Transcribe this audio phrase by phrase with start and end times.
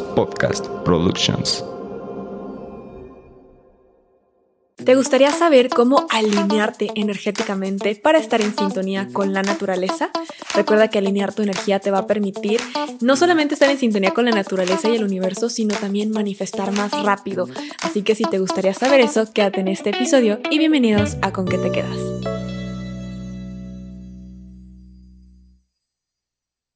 [0.00, 1.64] Podcast Productions.
[4.84, 10.10] ¿Te gustaría saber cómo alinearte energéticamente para estar en sintonía con la naturaleza?
[10.54, 12.60] Recuerda que alinear tu energía te va a permitir
[13.00, 16.90] no solamente estar en sintonía con la naturaleza y el universo, sino también manifestar más
[17.04, 17.46] rápido.
[17.82, 21.46] Así que si te gustaría saber eso, quédate en este episodio y bienvenidos a Con
[21.46, 22.31] qué te quedas.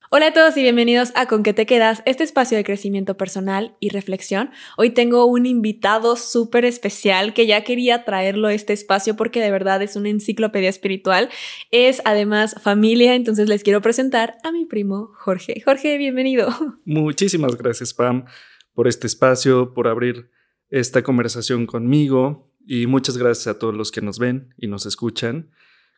[0.09, 3.77] Hola a todos y bienvenidos a Con qué te quedas, este espacio de crecimiento personal
[3.81, 4.51] y reflexión.
[4.77, 9.51] Hoy tengo un invitado súper especial que ya quería traerlo a este espacio porque de
[9.51, 11.29] verdad es una enciclopedia espiritual.
[11.73, 15.61] Es además familia, entonces les quiero presentar a mi primo Jorge.
[15.65, 16.51] Jorge, bienvenido.
[16.85, 18.27] Muchísimas gracias Pam
[18.75, 20.31] por este espacio, por abrir
[20.69, 25.51] esta conversación conmigo y muchas gracias a todos los que nos ven y nos escuchan.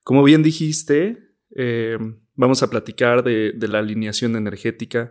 [0.03, 1.99] Como bien dijiste, eh,
[2.39, 5.11] Vamos a platicar de, la alineación energética.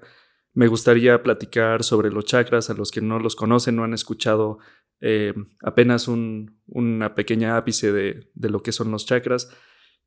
[0.53, 2.69] Me gustaría platicar sobre los chakras.
[2.69, 4.59] A los que no los conocen, no han escuchado
[5.01, 9.49] eh, apenas una pequeña ápice de, lo que son los chakras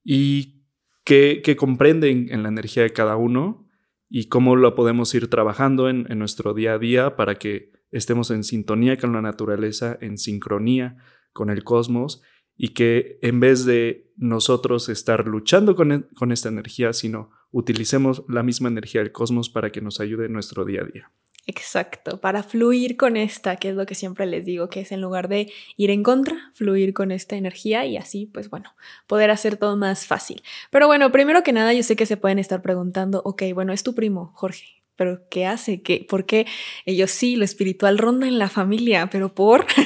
[0.03, 0.64] y
[1.05, 3.69] qué, comprenden en la energía de cada uno
[4.08, 8.45] y cómo lo podemos ir trabajando en, nuestro día a día para que estemos en
[8.45, 10.97] sintonía con la naturaleza, en sincronía
[11.34, 12.23] con el cosmos
[12.56, 15.75] y que en vez de nosotros estar luchando e,
[16.15, 20.35] con, esta energía, sino utilicemos la misma energía del cosmos para que nos ayude en
[20.35, 21.11] nuestro día a día.
[21.47, 25.01] Exacto, para fluir con esta, que es lo que siempre les digo, que es en
[25.01, 28.75] lugar de ir en contra, fluir con esta energía y así, pues bueno,
[29.07, 30.43] poder hacer todo más fácil.
[30.71, 33.83] Pero bueno, primero que nada, yo sé que se pueden estar preguntando, ok, bueno, es
[33.83, 35.81] tu primo, Jorge, pero ¿qué hace?
[35.81, 36.47] ¿Qué, ¿Por qué?
[36.84, 39.65] Ellos sí, lo espiritual ronda en la familia, pero ¿por?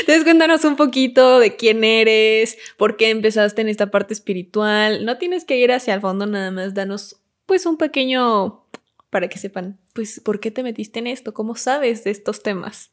[0.00, 5.04] Entonces cuéntanos un poquito de quién eres, por qué empezaste en esta parte espiritual.
[5.04, 8.64] No tienes que ir hacia el fondo nada más, danos pues un pequeño
[9.10, 11.34] para que sepan, pues, ¿por qué te metiste en esto?
[11.34, 12.92] ¿Cómo sabes de estos temas?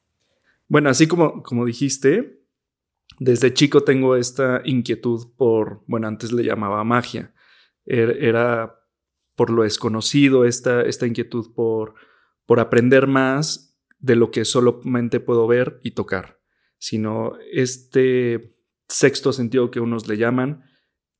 [0.67, 2.41] Bueno, así como, como dijiste,
[3.19, 7.31] desde chico tengo esta inquietud por, bueno, antes le llamaba magia.
[7.85, 8.82] Er, era
[9.35, 11.95] por lo desconocido, esta, esta inquietud por,
[12.45, 16.39] por aprender más de lo que solamente puedo ver y tocar,
[16.77, 18.55] sino este
[18.87, 20.63] sexto sentido que unos le llaman,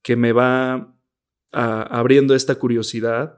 [0.02, 0.96] que me va
[1.52, 3.38] abriendo esta curiosidad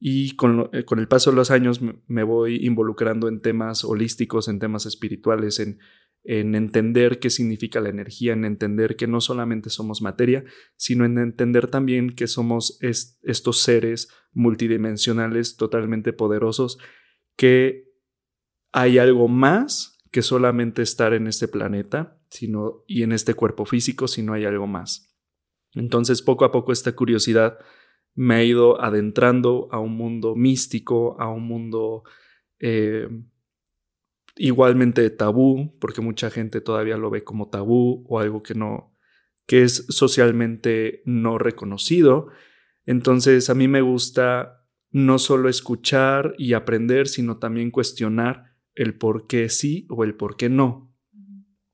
[0.00, 4.48] y con, eh, con, el paso de los años me voy involucrando en temas holísticos,
[4.48, 5.78] en temas espirituales, en,
[6.24, 10.44] en entender qué significa la energía, en entender que no solamente somos materia,
[10.76, 16.78] sino en entender también que somos estos seres multidimensionales totalmente poderosos,
[17.36, 17.88] que
[18.72, 24.08] hay algo más que solamente estar en este planeta sino, y en este cuerpo físico,
[24.08, 25.14] sino hay algo más.
[25.74, 27.58] Entonces, poco a poco esta curiosidad
[28.14, 32.04] me ha ido adentrando a un mundo místico, a un mundo
[32.58, 33.08] eh,
[34.36, 38.94] igualmente tabú, porque mucha gente todavía lo ve como tabú o algo que no,
[39.46, 42.28] que es socialmente no reconocido.
[42.86, 49.26] Entonces a mí me gusta no solo escuchar y aprender, sino también cuestionar el por
[49.26, 50.94] qué sí o el por qué no.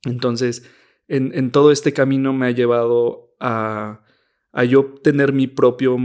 [0.04, 0.68] Entonces,
[1.08, 4.04] en, todo este camino me ha llevado a,
[4.52, 5.96] a yo tener mi propio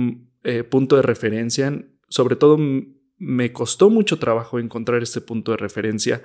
[0.43, 2.57] eh, punto de referencia, sobre todo
[3.23, 6.21] me costó mucho trabajo encontrar este punto de referencia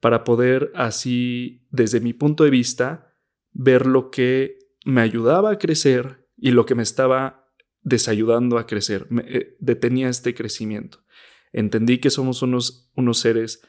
[0.00, 3.12] para poder así, desde mi punto de vista,
[3.52, 7.50] ver lo que me ayudaba a crecer y lo que me estaba
[7.82, 11.04] desayudando a crecer, me, eh, detenía este crecimiento.
[11.52, 13.62] Entendí que somos unos, unos seres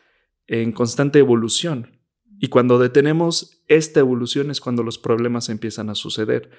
[0.47, 2.01] en constante evolución
[2.39, 6.51] y cuando detenemos esta evolución es cuando los problemas empiezan a suceder.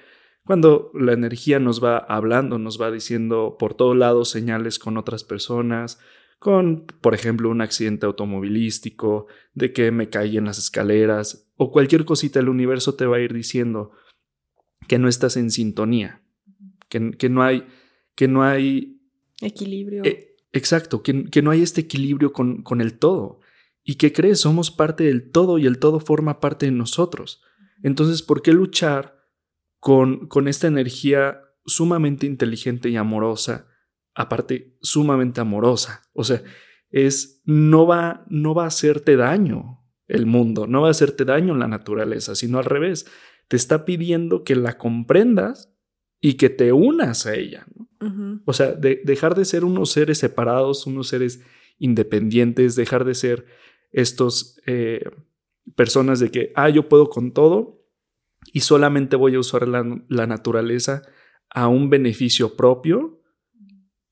[0.45, 5.23] Cuando la energía nos va hablando, nos va diciendo por todos lados señales con otras
[5.23, 5.99] personas,
[6.39, 12.05] con, por ejemplo, un accidente automovilístico, de que me caí en las escaleras, o cualquier
[12.05, 13.91] cosita del universo te va a ir diciendo
[14.87, 16.21] que no estás en sintonía,
[16.87, 17.67] que, que no hay,
[18.15, 19.01] que no hay
[19.41, 20.03] equilibrio.
[20.05, 23.41] Eh, exacto, que, que, no hay este equilibrio con, con el todo.
[23.83, 27.41] Y que crees, somos parte del todo y el todo forma parte de nosotros.
[27.83, 29.18] Entonces, ¿por qué luchar
[29.79, 33.67] con, con esta energía sumamente inteligente y amorosa,
[34.13, 36.01] aparte sumamente amorosa?
[36.13, 36.43] O sea,
[36.89, 41.55] es no va no va a hacerte daño el mundo, no va a hacerte daño
[41.55, 43.05] la naturaleza, sino al revés,
[43.47, 45.71] te está pidiendo que la comprendas
[46.19, 47.65] y que te unas a ella.
[48.45, 51.43] O sea, de, dejar de ser unos seres separados, unos seres
[51.79, 53.45] independientes, dejar de ser
[53.91, 55.03] estos eh,
[55.75, 57.78] personas de que, ah, yo puedo con todo
[58.53, 59.83] y solamente voy a usar la,
[60.27, 61.01] naturaleza
[61.49, 63.21] a un beneficio propio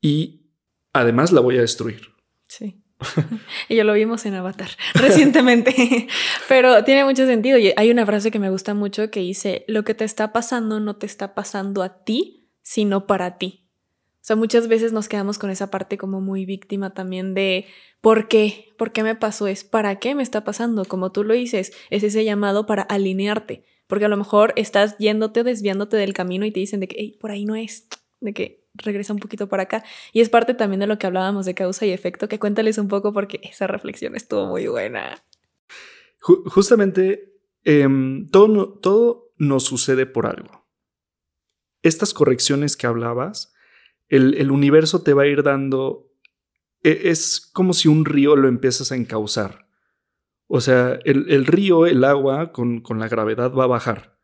[0.02, 0.52] y
[0.94, 2.02] además la voy a destruir.
[2.48, 2.84] Sí.
[3.70, 6.08] y yo lo vimos en Avatar recientemente,
[6.50, 7.58] pero tiene mucho sentido.
[7.58, 10.80] Y hay una frase que me gusta mucho que dice, lo que te está pasando
[10.80, 13.68] no te está pasando a ti, sino para ti.
[14.28, 17.66] O sea, muchas veces nos quedamos con esa parte como muy víctima también de
[18.02, 18.74] ¿por qué?
[18.78, 19.48] ¿Por qué me pasó?
[19.48, 20.84] Es ¿para qué me está pasando?
[20.84, 25.44] Como tú lo dices, es ese llamado para alinearte, porque a lo mejor estás yéndote
[25.44, 27.88] desviándote del camino y te dicen de que por ahí no es,
[28.20, 29.84] de que regresa un poquito para acá.
[30.14, 32.88] Y es parte también de lo que hablábamos de causa y efecto, que cuéntales un
[32.88, 35.24] poco porque esa reflexión estuvo muy buena.
[36.20, 40.66] justamente em, todo, todo nos sucede por algo.
[41.82, 43.54] Estas correcciones que hablabas,
[44.10, 46.12] el, el universo te va a ir dando,
[46.84, 49.67] e, es como si un río lo empiezas a encauzar.
[50.48, 54.18] O sea, el, el río, el agua con, con la gravedad va a bajar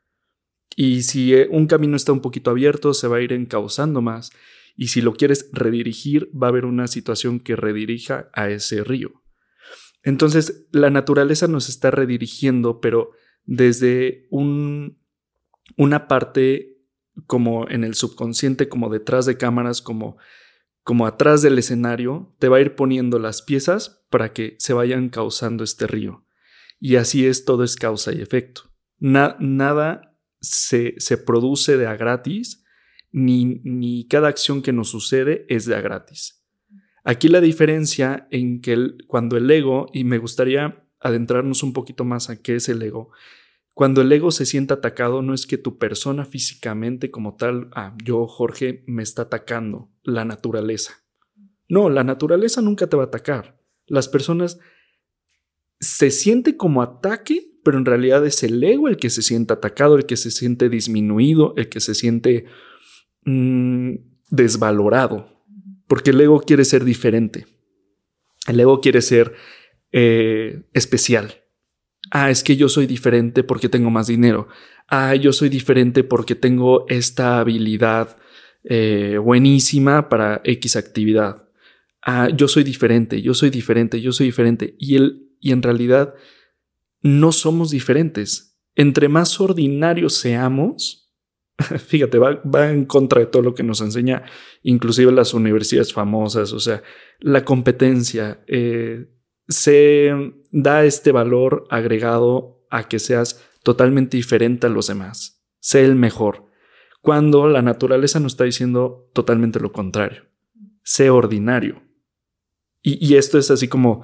[0.76, 4.32] y si eh, un camino está un poquito abierto, se va a ir encauzando más.
[4.76, 9.22] Y si lo quieres redirigir, va a haber una situación que redirija a ese río.
[10.02, 13.12] Entonces, la naturaleza nos está redirigiendo, pero
[13.46, 15.00] desde un,
[15.78, 16.78] una parte
[17.28, 20.18] como en el subconsciente, como detrás de cámaras, como,
[20.84, 25.10] como atrás del escenario, te va a ir poniendo las piezas para que se vayan
[25.10, 26.26] causando este río.
[26.80, 28.64] Y así es, todo es causa y efecto.
[29.00, 32.64] nada se, se produce de a gratis,
[33.12, 36.44] ni, ni, cada acción que nos sucede es de a gratis.
[37.06, 42.30] Aquí la diferencia en que cuando el ego, y me gustaría adentrarnos un poquito más
[42.30, 43.12] a qué es el ego,
[43.74, 47.96] cuando el ego se siente atacado no es que tu persona físicamente como tal, ah,
[48.04, 51.04] yo Jorge me está atacando, la naturaleza.
[51.68, 53.60] No, la naturaleza nunca te va a atacar.
[53.88, 54.60] Las personas
[55.80, 59.96] se siente como ataque pero en realidad es el ego el que se siente atacado,
[59.96, 62.46] el que se siente disminuido, el que se siente
[63.24, 63.96] mm,
[64.30, 65.46] desvalorado,
[65.88, 67.48] porque el ego quiere ser diferente.
[68.48, 69.34] El ego quiere ser
[69.94, 71.43] eh, especial.
[72.16, 74.48] Ah, es que yo soy diferente porque tengo más dinero.
[74.88, 78.18] Ah, yo soy diferente porque tengo esta habilidad
[78.64, 81.50] eh, buenísima para X actividad.
[82.04, 84.76] Ah, yo soy diferente, yo soy diferente, yo soy diferente.
[84.78, 86.14] Y, él, y en realidad
[87.02, 88.60] no somos diferentes.
[88.76, 91.12] Entre más ordinarios seamos,
[91.88, 94.22] fíjate, va, en contra de todo lo que nos enseña,
[94.62, 96.84] inclusive las universidades famosas, o sea,
[97.22, 99.08] la competencia, eh,
[99.48, 100.12] se
[100.52, 106.48] da este valor agregado a que seas totalmente diferente a los demás, sé el mejor,
[107.02, 110.24] cuando la naturaleza nos está diciendo totalmente lo contrario,
[110.84, 111.82] sé ordinario.
[112.86, 114.04] Y, esto es así como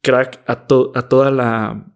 [0.00, 1.94] crack a, a toda la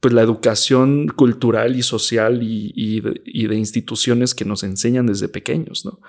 [0.00, 6.00] pues la educación cultural y social y, de, instituciones que nos enseñan desde pequeños, ¿no?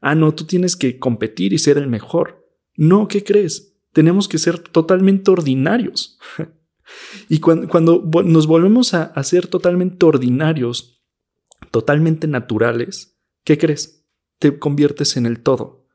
[0.00, 2.48] Ah, no, tú tienes que competir y ser el mejor.
[2.76, 3.69] No, ¿qué crees?
[3.92, 6.18] Tenemos que ser totalmente ordinarios.
[7.28, 11.02] y cuando, nos volvemos a, a ser totalmente ordinarios,
[11.70, 14.06] totalmente naturales, ¿qué crees?
[14.38, 15.88] Te conviertes en el todo.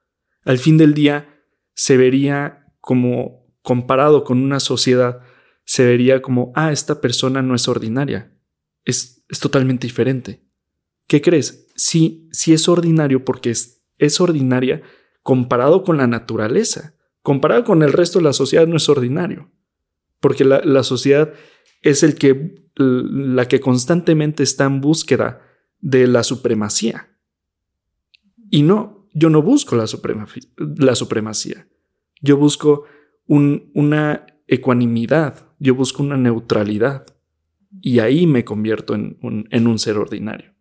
[0.43, 1.43] Al fin del día,
[1.73, 5.21] se vería como comparado con una sociedad
[5.65, 8.31] se vería como, ah, esta persona no es ordinaria,
[8.85, 10.45] es, es totalmente diferente.
[11.07, 11.67] ¿Qué crees?
[11.75, 14.83] Sí, sí es ordinario porque es, es ordinaria
[15.23, 16.94] comparado con la naturaleza,
[17.25, 19.49] comparado con el resto de la sociedad no es ordinario,
[20.19, 21.33] porque la, la sociedad
[21.81, 25.41] es el que, la que constantemente está en búsqueda
[25.79, 27.09] de la supremacía.
[28.51, 29.85] Y no, yo no busco la,
[30.57, 31.67] la supremacía,
[32.21, 32.83] yo busco
[33.25, 37.07] un, una ecuanimidad, yo busco una neutralidad
[37.81, 39.17] y ahí me convierto en
[39.67, 40.53] un, ser ordinario.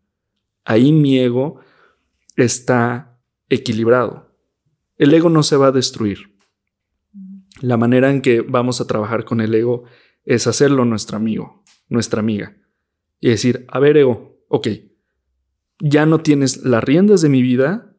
[0.64, 1.60] Ahí mi ego
[2.36, 4.34] está equilibrado.
[4.96, 6.33] El ego no se va a destruir.
[7.64, 9.84] La manera en que vamos a trabajar con el ego
[10.26, 12.58] es hacerlo nuestro amigo, nuestra amiga.
[13.20, 14.68] Y decir, a ver, ego, ok,
[15.80, 17.96] ya no tienes las riendas de mi vida,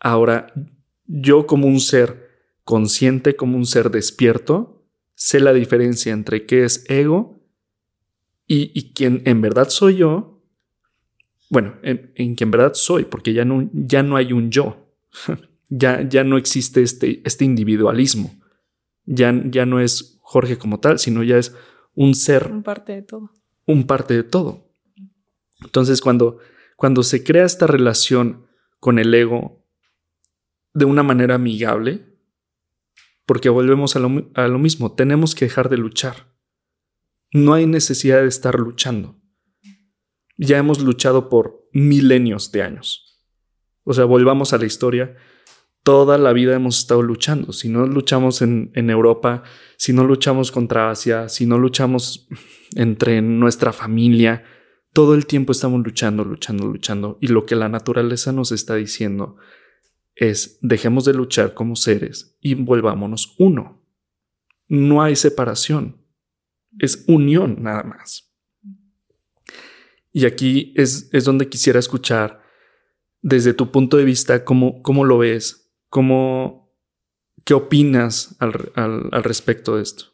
[0.00, 0.52] ahora
[1.06, 2.30] yo como un ser
[2.64, 4.84] consciente, como un ser despierto,
[5.14, 7.40] sé la diferencia entre qué es ego
[8.48, 10.42] y, y quién en verdad soy yo.
[11.48, 14.96] Bueno, en, en en verdad soy, porque ya no, ya no hay un yo.
[15.68, 18.34] ya, ya no existe este, este individualismo.
[19.10, 21.56] Ya, ya no es Jorge como tal, sino ya es
[21.94, 22.52] un ser.
[22.52, 23.30] Un parte de todo.
[23.66, 24.70] Un parte de todo.
[25.62, 26.38] Entonces, cuando,
[26.76, 28.46] cuando se crea esta relación
[28.78, 29.66] con el ego
[30.74, 32.18] de una manera amigable,
[33.26, 36.34] porque volvemos a lo, mismo, tenemos que dejar de luchar.
[37.32, 39.20] No hay necesidad de estar luchando.
[40.36, 43.22] Ya hemos luchado por milenios de años.
[43.82, 45.16] O sea, volvamos a la historia.
[45.82, 47.52] Toda la vida hemos estado luchando.
[47.52, 49.42] Si no luchamos en, en Europa,
[49.76, 52.28] si no luchamos contra Asia, si no luchamos
[52.74, 54.44] entre nuestra familia,
[54.92, 57.18] todo el tiempo estamos luchando, luchando, luchando.
[57.20, 59.36] Y lo que la naturaleza nos está diciendo
[60.14, 63.84] es dejemos de luchar como seres y volvámonos uno.
[64.66, 66.04] No hay separación,
[66.78, 68.34] es unión nada más.
[70.12, 72.42] Y aquí es, es donde quisiera escuchar
[73.22, 76.70] desde tu punto de vista cómo, cómo lo ves, cómo,
[77.44, 80.06] qué opinas al, al, respecto de esto.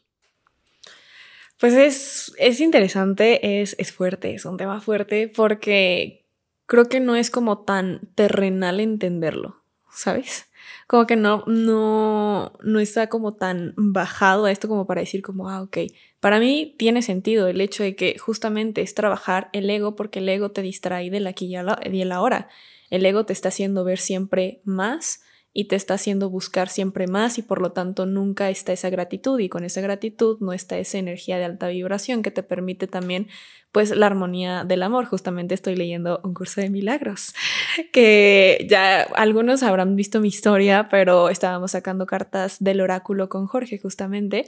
[1.59, 6.25] Pues es, es interesante, es, es fuerte, es un tema fuerte porque
[6.65, 9.65] creo que no es como tan terrenal entenderlo.
[9.95, 10.47] ¿sabes?
[10.87, 15.49] Como que no, no, no está como tan bajado a esto como para decir como,
[15.49, 15.77] ah, ok.
[16.19, 20.29] Para mí tiene sentido el hecho de que justamente es trabajar el ego porque el
[20.29, 22.49] ego te distrae del aquí y el ahora.
[22.89, 25.23] El ego te está haciendo ver siempre más
[25.57, 29.39] y te está haciendo buscar siempre más y por lo tanto nunca está esa gratitud
[29.39, 33.29] y con esa gratitud no está esa energía de alta vibración que te permite también
[33.71, 35.05] pues la armonía del amor.
[35.05, 37.33] Justamente estoy leyendo un curso de milagros,
[37.93, 43.79] que ya algunos habrán visto mi historia, pero estábamos sacando cartas del oráculo con Jorge
[43.79, 44.47] justamente.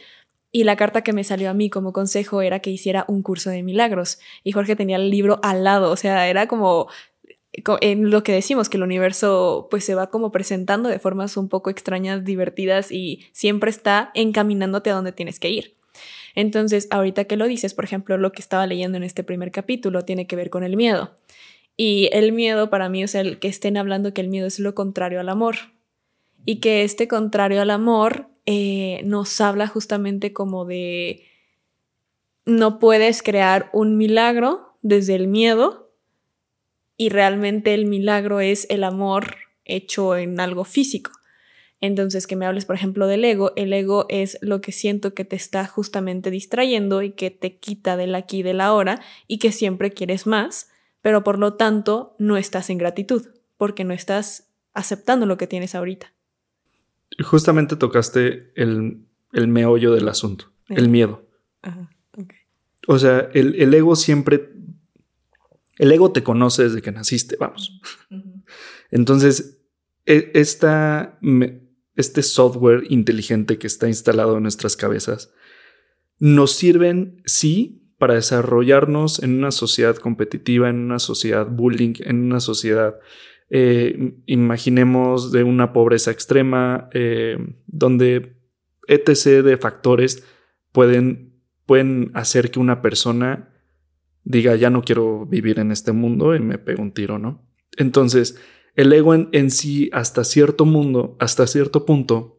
[0.52, 3.50] Y la carta que me salió a mí como consejo era que hiciera un curso
[3.50, 4.20] de milagros.
[4.44, 6.88] Y Jorge tenía el libro al lado, o sea, era como
[7.82, 11.50] en lo que decimos, que el universo pues se va como presentando de formas un
[11.50, 15.76] poco extrañas, divertidas y siempre está encaminándote a donde tienes que ir.
[16.36, 20.04] Entonces, ahorita que lo dices, por ejemplo, lo que estaba leyendo en este primer capítulo
[20.04, 21.16] tiene que ver con el miedo.
[21.76, 24.76] Y el miedo para mí es el que estén hablando que el miedo es lo
[24.76, 25.56] contrario al amor.
[26.46, 31.24] Y que este contrario al amor eh, nos habla justamente como de
[32.46, 35.87] no puedes crear un milagro desde el miedo
[36.98, 39.36] y realmente el milagro es el amor
[39.66, 41.12] hecho en algo físico.
[41.80, 45.26] Entonces, que me hables, por ejemplo, del ego, el ego es lo que siento que
[45.26, 49.52] te está justamente distrayendo y que te quita del aquí y del ahora y que
[49.52, 50.70] siempre quieres más,
[51.02, 53.28] pero por lo tanto no estás en gratitud,
[53.58, 56.14] porque no estás aceptando lo que tienes ahorita.
[57.24, 61.28] Justamente tocaste el, el meollo del asunto, el miedo.
[62.88, 64.50] O sea, el, ego siempre,
[65.78, 67.80] el ego te conoce desde que naciste, vamos.
[68.92, 69.62] Entonces,
[70.06, 71.20] e, esta
[71.98, 75.34] este software inteligente que está instalado en nuestras cabezas,
[76.20, 82.40] nos sirven, sí, para desarrollarnos en una sociedad competitiva, en una sociedad bullying, en una
[82.40, 83.00] sociedad,
[83.50, 88.38] eh, imaginemos, de una pobreza extrema, eh, donde
[88.88, 89.44] etc.
[89.44, 90.24] de factores
[90.72, 93.50] pueden, pueden hacer que una persona
[94.28, 97.48] diga, ya no quiero vivir en este mundo y me pego un tiro, ¿no?
[97.78, 98.38] Entonces,
[98.76, 102.38] el ego en, sí, hasta cierto mundo, hasta cierto punto,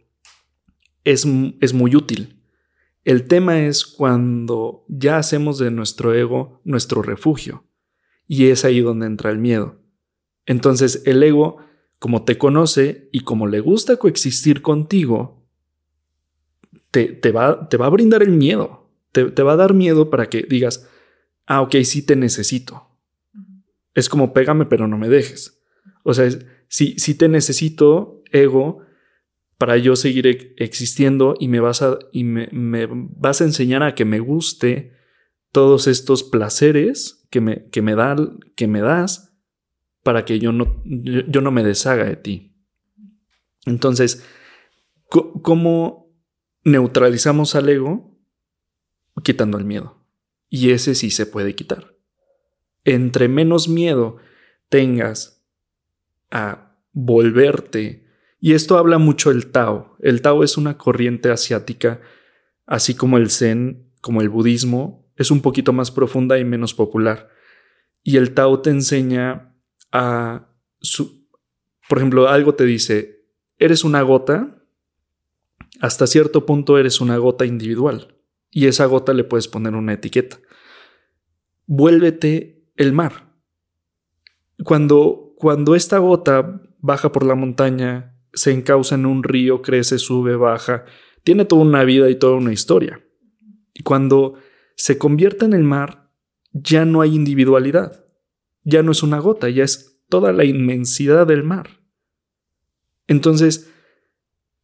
[1.04, 1.26] es,
[1.60, 2.42] es muy útil.
[3.04, 7.64] El tema es cuando ya hacemos de nuestro ego nuestro refugio.
[8.26, 9.80] Y es ahí donde entra el miedo.
[10.44, 11.56] Entonces el ego,
[11.98, 15.48] como te conoce y como le gusta coexistir contigo,
[16.90, 18.90] te, te, va, te va, a brindar el miedo.
[19.12, 20.86] Te, te, va a dar miedo para que digas,
[21.48, 22.86] ah, ok, sí te necesito.
[23.94, 25.60] Es como pégame pero no me dejes.
[26.04, 26.28] O sea,
[26.68, 28.82] si, si te necesito, ego,
[29.56, 32.48] para yo seguir existiendo y me vas a, y me,
[32.90, 34.92] vas a enseñar a que me guste
[35.50, 37.96] todos estos placeres que me, que me,
[38.54, 39.34] que me das
[40.04, 42.54] para que yo no, yo, no me deshaga de ti.
[43.66, 44.24] Entonces,
[45.08, 46.14] ¿cómo
[46.62, 48.16] neutralizamos al ego?
[49.24, 49.97] Quitando el miedo.
[50.48, 51.94] Y ese sí se puede quitar.
[52.84, 54.16] Entre menos miedo
[54.68, 55.44] tengas
[56.30, 58.06] a volverte.
[58.40, 59.96] Y esto habla mucho el Tao.
[60.00, 62.00] El Tao es una corriente asiática,
[62.66, 67.28] así como el Zen, como el budismo, es un poquito más profunda y menos popular.
[68.02, 69.54] Y el Tao te enseña
[69.92, 70.48] a...
[70.80, 71.26] Su,
[71.88, 73.24] por ejemplo, algo te dice,
[73.58, 74.62] eres una gota,
[75.80, 78.17] hasta cierto punto eres una gota individual.
[78.50, 80.38] Y esa gota le puedes poner una etiqueta.
[81.66, 83.34] Vuélvete el mar.
[84.64, 90.34] Cuando cuando esta gota baja por la montaña, se encausa en un río, crece, sube,
[90.34, 90.84] baja,
[91.22, 93.00] tiene toda una vida y toda una historia.
[93.72, 94.34] Y cuando
[94.74, 96.10] se convierte en el mar,
[96.52, 98.04] ya no hay individualidad,
[98.64, 101.82] ya no es una gota, ya es toda la inmensidad del mar.
[103.06, 103.72] Entonces,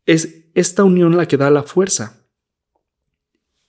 [0.06, 2.24] es esta unión la que da la fuerza.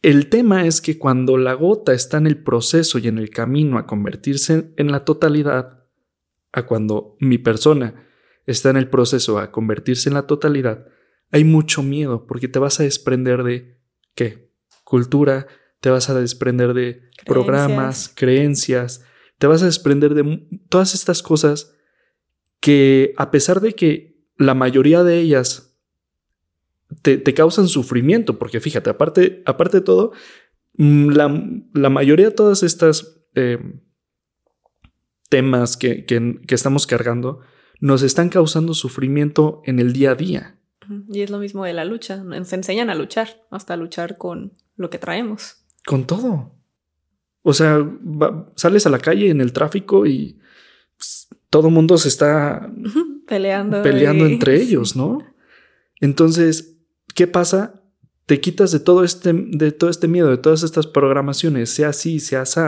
[0.01, 3.77] El tema es que cuando la gota está en el proceso y en el camino
[3.77, 5.85] a convertirse en la totalidad,
[6.51, 8.05] a cuando mi persona
[8.45, 10.87] está en el proceso a convertirse en la totalidad,
[11.31, 13.81] hay mucho miedo porque te vas a desprender de
[14.13, 14.51] ¿qué?
[14.83, 15.47] Cultura,
[15.79, 19.03] te vas a desprender de programas, creencias,
[19.37, 21.75] te vas a desprender de todas estas cosas
[22.59, 25.64] que a pesar de que la mayoría de ellas
[27.01, 30.11] te, causan sufrimiento, porque fíjate, aparte, aparte de todo,
[30.77, 31.09] mm,
[31.73, 33.59] la, mayoría de todas estas eh,
[35.29, 37.41] temas que, que, estamos cargando
[37.79, 40.59] nos están causando sufrimiento en el día a día.
[41.09, 44.89] Y es lo mismo de la lucha, nos enseñan a luchar, hasta luchar con lo
[44.89, 45.65] que traemos.
[45.85, 46.55] Con todo.
[47.41, 47.79] O sea,
[48.55, 50.39] sales a la calle en el tráfico y
[50.97, 52.71] pues, todo el mundo se está
[53.27, 55.19] peleando, peleando entre ellos, ¿no?
[55.99, 56.74] Entonces,
[57.13, 57.81] ¿qué pasa?
[58.25, 62.19] Te quitas de todo este, de todo este miedo, de todas estas programaciones, sea así,
[62.19, 62.59] sea así,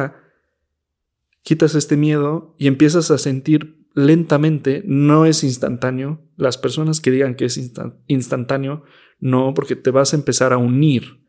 [1.41, 6.21] quitas este miedo y empiezas a sentir lentamente, no es instantáneo.
[6.35, 7.57] Las personas que digan que es
[8.05, 8.83] instantáneo,
[9.19, 11.25] no, porque te vas a empezar a unir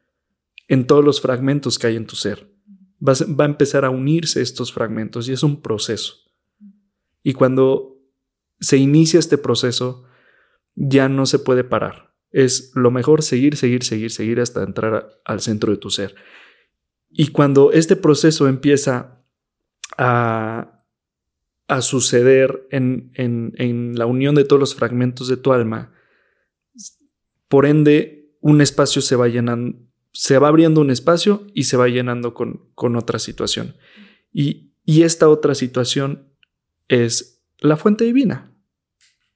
[0.69, 2.53] en todos los fragmentos que hay en tu ser.
[3.01, 6.15] va a empezar a unirse estos fragmentos y es un proceso.
[7.23, 7.97] Y cuando
[8.61, 10.05] se inicia este proceso,
[10.75, 12.08] ya no se puede parar.
[12.31, 16.15] Es lo mejor seguir, seguir, seguir, seguir hasta entrar al centro de tu ser.
[17.11, 19.25] Y cuando este proceso empieza
[19.97, 20.85] a,
[21.67, 25.93] a suceder en, en, en, la unión de todos los fragmentos de tu alma,
[27.49, 29.79] por ende, un espacio se va llenando,
[30.13, 33.77] se va abriendo un espacio y se va llenando con, con otra situación.
[34.33, 36.29] Y, y esta otra situación
[36.89, 38.53] es la fuente divina.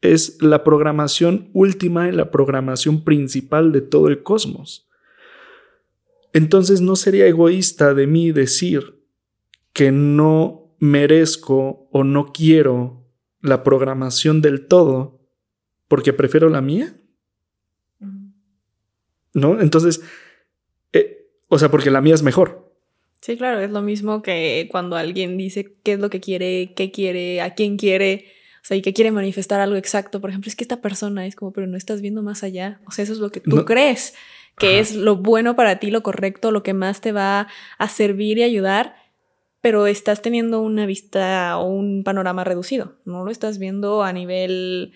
[0.02, 4.87] Es la programación última y la programación principal de todo el cosmos.
[6.35, 9.02] Entonces no sería egoísta de mí decir
[9.73, 13.06] que no merezco o no quiero
[13.40, 15.21] la programación del todo
[15.88, 16.97] porque prefiero la mía.
[19.35, 19.61] ¿No?
[19.61, 20.02] Entonces,
[20.92, 22.73] eh, o sea, porque la mía es mejor.
[23.21, 26.91] Sí, claro, es lo mismo que cuando alguien dice qué es lo que quiere, qué
[26.91, 28.26] quiere, a quién quiere,
[28.64, 30.20] sea, y que quiere manifestar algo exacto.
[30.20, 32.80] Por ejemplo, es que esta persona es como, pero no estás viendo más allá.
[32.86, 34.14] O sea, eso es lo que tú crees
[34.58, 37.48] que es lo bueno para ti, lo correcto, lo que más te va
[37.78, 38.94] a servir y ayudar
[39.62, 44.92] pero estás teniendo una vista o un panorama reducido, no lo estás viendo a nivel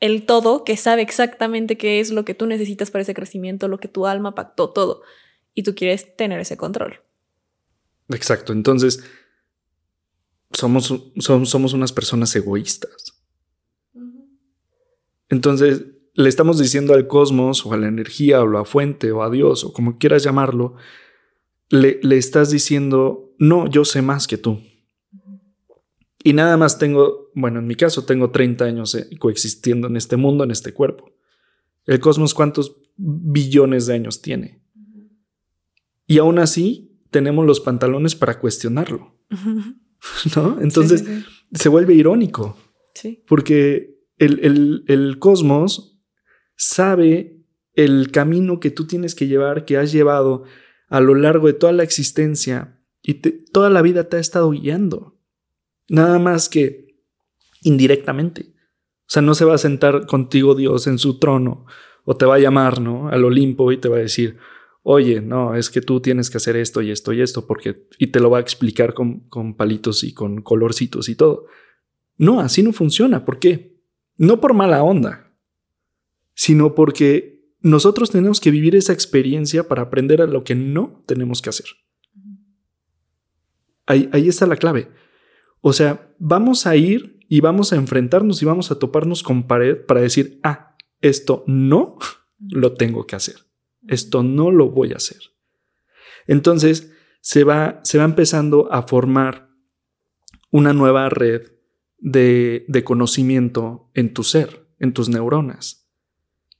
[0.00, 3.78] el todo que sabe exactamente qué es lo que tú necesitas para ese crecimiento, lo
[3.78, 5.02] que tu alma pactó, todo.
[5.54, 7.00] Y tú quieres tener ese control.
[8.08, 8.52] Exacto.
[8.52, 9.04] Entonces,
[10.52, 13.14] somos, somos, unas personas egoístas.
[15.28, 15.84] Entonces,
[16.14, 19.30] le estamos diciendo al cosmos o a la energía o a la fuente o a
[19.30, 20.74] Dios o como quieras llamarlo,
[21.68, 24.60] le, le estás diciendo no, yo sé más que tú.
[26.24, 30.16] Y nada más tengo, bueno, en mi caso tengo 30 años eh, coexistiendo en este
[30.16, 31.12] mundo, en este cuerpo.
[31.86, 34.60] El cosmos, ¿cuántos billones de años tiene?
[36.06, 39.14] Y aún así, tenemos los pantalones para cuestionarlo.
[40.36, 40.60] ¿No?
[40.60, 41.04] Entonces,
[41.52, 42.56] se vuelve irónico.
[42.94, 43.24] Sí.
[43.26, 46.00] Porque el, el cosmos
[46.56, 50.44] sabe el camino que tú tienes que llevar, que has llevado
[50.88, 55.16] a lo largo de toda la existencia y toda la vida te ha estado guiando.
[55.88, 56.88] Nada más que
[57.62, 58.54] indirectamente.
[59.02, 61.66] O sea, no se va a sentar contigo Dios en su trono
[62.04, 63.08] o te va a llamar, ¿no?
[63.08, 64.38] Al Olimpo y te va a decir,
[64.90, 68.06] oye, no, es que tú tienes que hacer esto y esto y esto, porque, y
[68.06, 71.44] te lo va a explicar con, con palitos y con colorcitos y todo.
[72.16, 73.26] No, así no funciona.
[73.26, 73.76] ¿Por qué?
[74.16, 75.36] No por mala onda,
[76.32, 81.42] sino porque nosotros tenemos que vivir esa experiencia para aprender a lo que no tenemos
[81.42, 81.66] que hacer.
[83.84, 84.88] Ahí, está la clave.
[85.60, 89.84] O sea, vamos a ir y vamos a enfrentarnos y vamos a toparnos con pared
[89.84, 91.98] para decir, ah, esto no
[92.38, 93.47] lo tengo que hacer.
[93.88, 95.18] Esto no lo voy a hacer.
[96.26, 99.48] Entonces, se va, se va empezando a formar
[100.50, 101.52] una nueva red
[101.98, 105.88] de, de conocimiento en tu ser, en tus neuronas.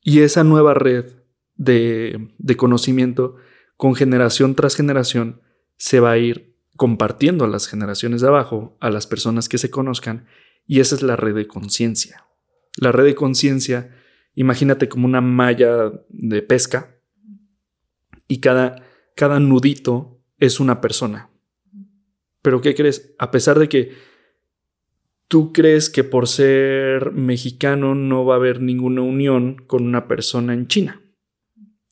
[0.03, 1.23] Y esa nueva red
[1.55, 3.37] de, de conocimiento,
[3.77, 5.43] con generación tras generación,
[5.77, 9.71] se va a ir compartiendo a las generaciones de abajo, a las personas que se
[9.71, 10.27] conozcan,
[10.67, 12.25] y esa es la red de conciencia.
[12.77, 13.97] La red de conciencia,
[14.35, 16.97] imagínate como una malla de pesca,
[18.29, 18.87] y cada,
[19.17, 21.31] cada nudito es una persona.
[22.43, 23.14] Pero ¿qué crees?
[23.19, 23.93] A pesar de que
[25.27, 30.55] tú crees que por ser mexicano no va a haber ninguna unión con una persona
[30.55, 31.03] en China.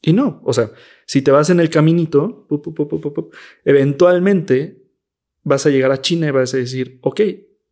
[0.02, 0.70] Y no, o sea,
[1.06, 2.46] si te vas en el caminito,
[3.64, 4.84] eventualmente
[5.42, 7.20] vas a llegar a China y vas a decir, ok,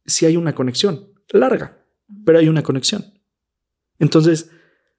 [0.05, 1.85] si hay una conexión, larga,
[2.25, 3.05] pero hay una conexión.
[3.99, 4.51] Entonces,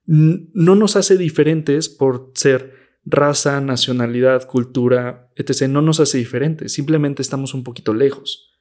[0.06, 5.68] no nos hace diferentes por ser raza, nacionalidad, cultura, etc.
[5.68, 8.52] No nos hace diferentes, simplemente estamos un poquito lejos.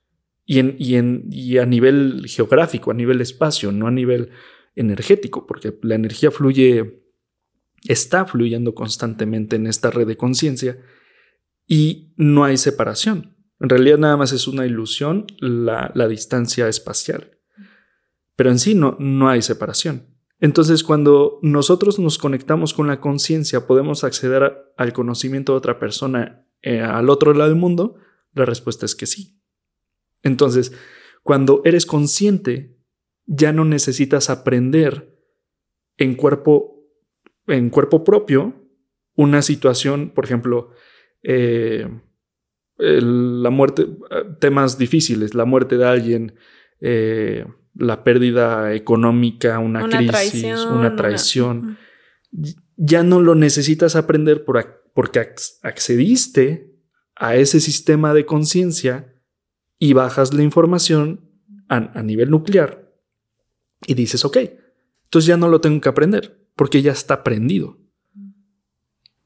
[0.45, 4.29] Y, en, y, en, y a nivel geográfico, a nivel espacio, no a nivel
[4.75, 7.03] energético, porque la energía fluye,
[7.84, 10.77] está fluyendo constantemente en esta red de conciencia
[11.67, 13.36] y no hay separación.
[13.60, 17.39] En realidad nada más es una ilusión la, la distancia espacial.
[18.36, 20.14] Pero en sí no, no hay separación.
[20.45, 26.45] Entonces, cuando nosotros nos conectamos con la conciencia, podemos acceder al conocimiento de otra persona
[26.62, 27.95] eh, al otro lado del mundo.
[28.31, 29.41] La respuesta es que sí.
[30.21, 30.71] Entonces,
[31.23, 32.77] cuando eres consciente,
[33.25, 35.17] ya no necesitas aprender
[35.97, 36.91] en cuerpo,
[37.47, 38.53] en cuerpo propio
[39.15, 40.69] una situación, por ejemplo,
[41.23, 41.89] eh,
[42.77, 43.88] la muerte,
[44.39, 46.36] temas difíciles, la muerte de alguien,
[46.81, 51.77] eh, la pérdida económica, una, crisis, una traición.
[52.77, 55.29] Ya no lo necesitas aprender porque
[55.61, 56.75] accediste
[57.15, 59.15] a ese sistema de conciencia
[59.77, 61.29] y bajas la información
[61.67, 62.93] a, nivel nuclear
[63.85, 64.38] y dices, ok,
[65.05, 67.79] entonces ya no lo tengo que aprender porque ya está aprendido.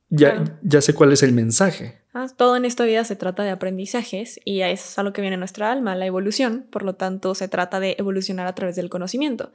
[0.10, 2.00] Ya, ya sé cuál es el mensaje.
[2.14, 5.38] Ah, todo en esta vida se trata de aprendizajes y es a lo que viene
[5.38, 6.66] nuestra alma, la evolución.
[6.72, 9.54] Por lo tanto, se trata de evolucionar a través del conocimiento.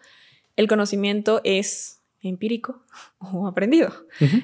[0.57, 2.83] El conocimiento es empírico
[3.19, 3.93] o aprendido.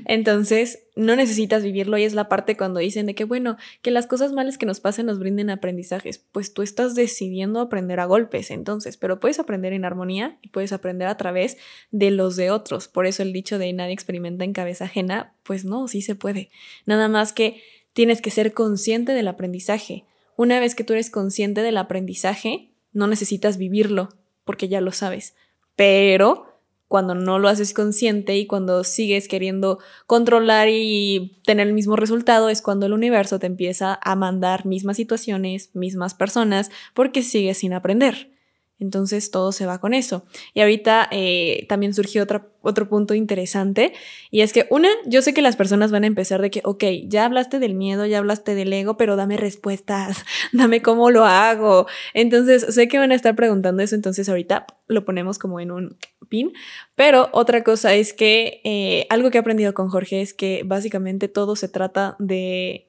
[0.04, 4.06] Entonces, no necesitas vivirlo y es la parte cuando dicen de que, bueno, que las
[4.06, 6.18] cosas malas que nos pasen nos brinden aprendizajes.
[6.18, 10.72] Pues tú estás decidiendo aprender a golpes, entonces, pero puedes aprender en armonía y puedes
[10.72, 11.56] aprender a través
[11.90, 12.88] de los de otros.
[12.88, 16.50] Por eso el dicho de nadie experimenta en cabeza ajena, pues no, sí se puede.
[16.86, 17.62] Nada más que
[17.92, 20.04] tienes que ser consciente del aprendizaje.
[20.36, 24.08] Una vez que tú eres consciente del aprendizaje, no necesitas vivirlo
[24.44, 25.34] porque ya lo sabes.
[25.76, 26.49] Pero
[26.90, 32.48] cuando no lo haces consciente y cuando sigues queriendo controlar y tener el mismo resultado
[32.48, 37.74] es cuando el universo te empieza a mandar mismas situaciones, mismas personas, porque sigues sin
[37.74, 38.32] aprender.
[38.80, 40.24] Entonces todo se va con eso.
[40.54, 42.22] Y ahorita eh, también surgió
[42.62, 43.92] otro, punto interesante
[44.30, 46.84] y es que una, yo sé que las personas van a empezar de que, ok,
[47.06, 51.86] ya hablaste del miedo, ya hablaste del ego, pero dame respuestas, dame cómo lo hago.
[52.14, 55.96] Entonces sé que van a estar preguntando eso, entonces ahorita lo ponemos como en un
[56.28, 56.52] pin.
[56.94, 61.28] Pero otra cosa es que eh, algo que he aprendido con Jorge es que básicamente
[61.28, 62.88] todo se trata de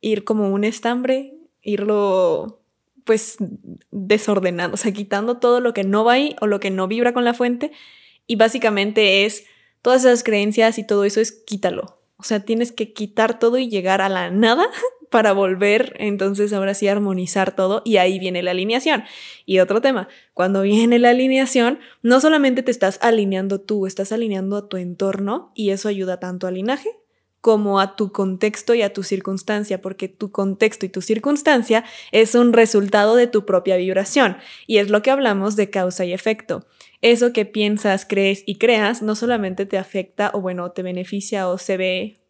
[0.00, 2.57] ir como un estambre, irlo
[3.08, 3.38] pues
[3.90, 7.14] desordenando, o sea, quitando todo lo que no va ahí o lo que no vibra
[7.14, 7.72] con la fuente.
[8.26, 9.46] Y básicamente es
[9.80, 12.02] todas esas creencias y todo eso es quítalo.
[12.18, 14.66] O sea, tienes que quitar todo y llegar a la nada
[15.10, 19.04] para volver, entonces ahora sí armonizar todo y ahí viene la alineación.
[19.46, 24.58] Y otro tema, cuando viene la alineación, no solamente te estás alineando tú, estás alineando
[24.58, 26.90] a tu entorno y eso ayuda tanto al linaje
[27.40, 32.34] como a tu contexto y a tu circunstancia, porque tu contexto y tu circunstancia es
[32.34, 36.66] un resultado de tu propia vibración y es lo que hablamos de causa y efecto.
[37.00, 41.58] Eso que piensas, crees y creas no solamente te afecta o bueno, te beneficia o
[41.58, 42.20] se ve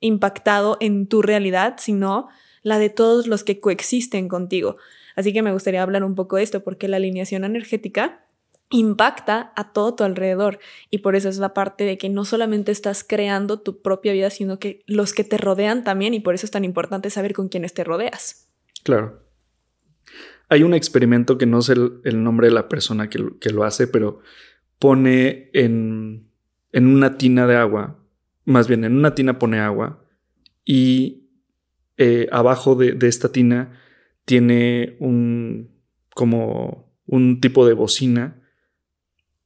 [0.00, 2.28] impactado en tu realidad, sino
[2.62, 4.76] la de todos los que coexisten contigo.
[5.16, 8.24] Así que me gustaría hablar un poco de esto porque la alineación energética
[8.72, 10.58] impacta a todo tu alrededor.
[10.90, 14.30] Y por eso es la parte de que no solamente estás creando tu propia vida,
[14.30, 17.48] sino que los que te rodean también, y por eso es tan importante saber con
[17.48, 18.48] quiénes te rodeas.
[18.82, 19.22] Claro.
[20.48, 23.18] Hay un experimento que no sé el, nombre de la persona que,
[23.50, 24.20] lo hace, pero
[24.78, 26.28] pone en,
[26.72, 27.98] en una tina de agua,
[28.44, 30.04] más bien en una tina pone agua
[30.64, 31.28] y
[31.96, 33.78] eh, abajo de, de esta tina
[34.24, 35.70] tiene un
[36.14, 38.41] como un tipo de bocina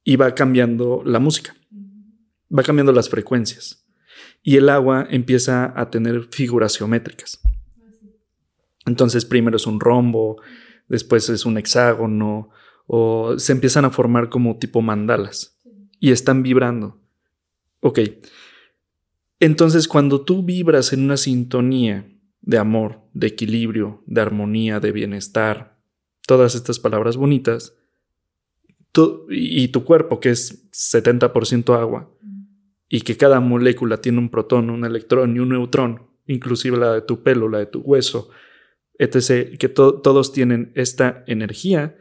[0.06, 1.54] y va cambiando la música,
[2.56, 3.84] va cambiando las frecuencias
[4.40, 7.42] y el agua empieza a tener figuras geométricas.
[8.86, 10.40] Entonces primero es un rombo,
[10.86, 12.50] después es un hexágono
[12.86, 15.60] o se empiezan a formar como tipo mandalas
[15.98, 17.00] y están vibrando.
[17.80, 17.98] Ok.
[19.40, 22.08] Entonces cuando tú vibras en una sintonía
[22.42, 25.80] de amor, de equilibrio, de armonía, de bienestar,
[26.28, 27.74] todas estas palabras bonitas,
[29.28, 32.12] y tu cuerpo, que es 70% agua,
[32.88, 37.02] y que cada molécula tiene un protón, un electrón y un neutrón, inclusive la de
[37.02, 38.30] tu pelo, la de tu hueso,
[38.98, 41.96] etc., que todos tienen esta energía,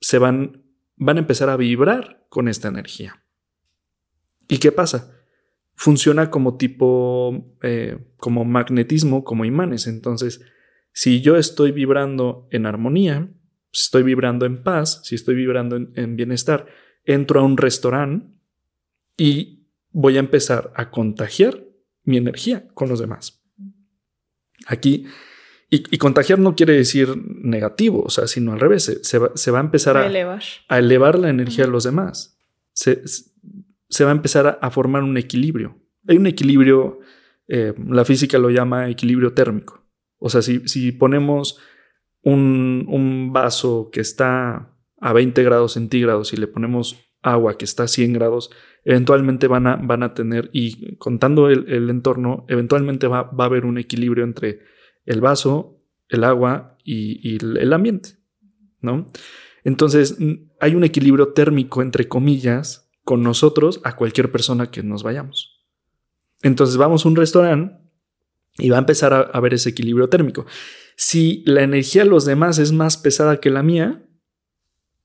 [0.00, 0.64] se van,
[0.96, 3.24] van a empezar a vibrar con esta energía.
[4.48, 5.14] ¿Y qué pasa?
[5.74, 9.86] Funciona como tipo, eh, como magnetismo, como imanes.
[9.86, 10.42] Entonces,
[10.92, 13.30] si yo estoy vibrando en armonía,
[13.74, 16.66] estoy vibrando en paz, si estoy vibrando en, bienestar,
[17.04, 18.26] entro a un restaurante
[19.16, 21.60] y voy a empezar a contagiar
[22.04, 23.42] mi energía con los demás.
[24.66, 25.06] Aquí,
[25.70, 29.96] y, contagiar no quiere decir negativo, o sea, sino al revés, se, va, a empezar
[29.96, 30.42] a, elevar.
[30.68, 32.38] a elevar la energía de los demás.
[32.72, 33.02] Se,
[34.04, 35.80] va a empezar a, formar un equilibrio.
[36.06, 37.00] Hay un equilibrio,
[37.48, 39.84] eh, la física lo llama equilibrio térmico.
[40.18, 41.58] O sea, si, si ponemos
[42.24, 47.88] un, vaso que está a 20 grados centígrados y le ponemos agua que está a
[47.88, 48.50] 100 grados,
[48.84, 53.64] eventualmente van a, van a tener, y contando el, entorno, eventualmente va, va, a haber
[53.64, 54.60] un equilibrio entre
[55.06, 58.18] el vaso, el agua y, el ambiente,
[58.80, 59.10] ¿no?
[59.64, 60.18] Entonces,
[60.60, 65.64] hay un equilibrio térmico, entre comillas, con nosotros a cualquier persona que nos vayamos.
[66.42, 67.74] Entonces, vamos a un restaurante
[68.58, 70.44] y va a empezar a haber ese equilibrio térmico.
[70.96, 74.02] Si la energía de los demás es más pesada que la mía,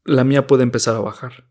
[0.05, 1.49] la mía puede empezar a bajar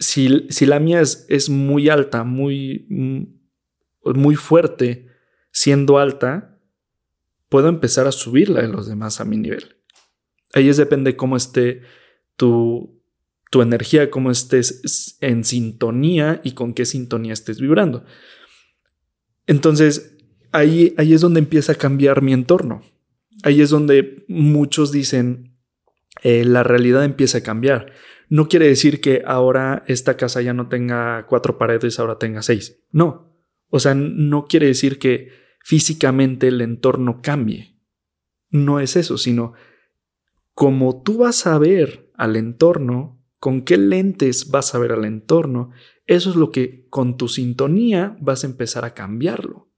[0.00, 5.08] si, la mía es, muy alta, muy, mm, muy fuerte,
[5.52, 6.58] siendo alta,
[7.48, 9.76] puedo empezar a subir la de los demás a mi nivel.
[10.54, 11.82] Ahí es depende cómo esté
[12.36, 13.02] tu,
[13.50, 18.04] tu energía, cómo estés en sintonía y con qué sintonía estés vibrando.
[19.46, 20.09] Entonces,
[20.52, 22.82] ahí, es donde empieza a cambiar mi entorno.
[23.42, 25.56] Ahí es donde muchos dicen,
[26.22, 27.92] eh, la realidad empieza a cambiar
[28.30, 32.80] no quiere decir que ahora esta casa ya no tenga cuatro paredes, ahora tenga seis.
[32.92, 33.34] No.
[33.68, 35.30] O sea, no quiere decir que
[35.64, 37.76] físicamente el entorno cambie.
[38.48, 39.54] No es eso, sino
[40.54, 45.72] como tú vas a ver al entorno, con qué lentes vas a ver al entorno,
[46.06, 49.69] eso es lo que con tu sintonía vas a empezar a cambiarlo.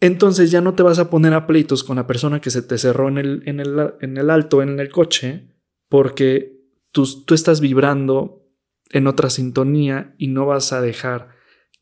[0.00, 2.76] Entonces ya no te vas a poner a pleitos con la persona que se te
[2.76, 5.48] cerró en el, en el, en el alto en el coche
[5.88, 6.58] porque
[6.90, 8.48] tú, estás vibrando
[8.90, 11.30] en otra sintonía y no vas a dejar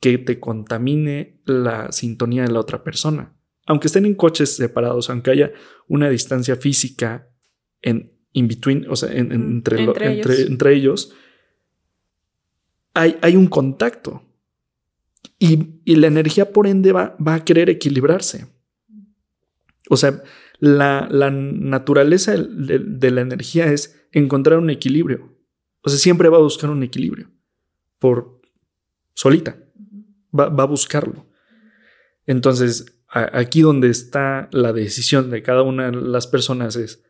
[0.01, 3.37] que te contamine la sintonía de la otra persona.
[3.67, 5.53] Aunque estén en coches separados, aunque haya
[5.87, 7.29] una distancia física
[7.83, 11.13] en in between, o sea, entre, entre, ellos.
[12.95, 14.23] hay, hay, un contacto.
[15.43, 18.47] Y, la energía, por ende, va, va, a querer equilibrarse.
[19.89, 20.23] O sea,
[20.59, 25.35] la, naturaleza de, la energía es encontrar un equilibrio.
[25.81, 27.31] O sea, siempre va a buscar un equilibrio.
[27.99, 28.43] Por
[29.15, 29.57] solita.
[30.39, 31.27] Va, a buscarlo.
[32.27, 37.03] Entonces, aquí donde está la decisión de cada una de las personas es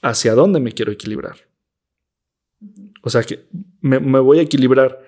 [0.00, 1.38] hacia dónde me quiero equilibrar.
[3.02, 3.48] O sea, que
[3.80, 5.07] me voy a equilibrar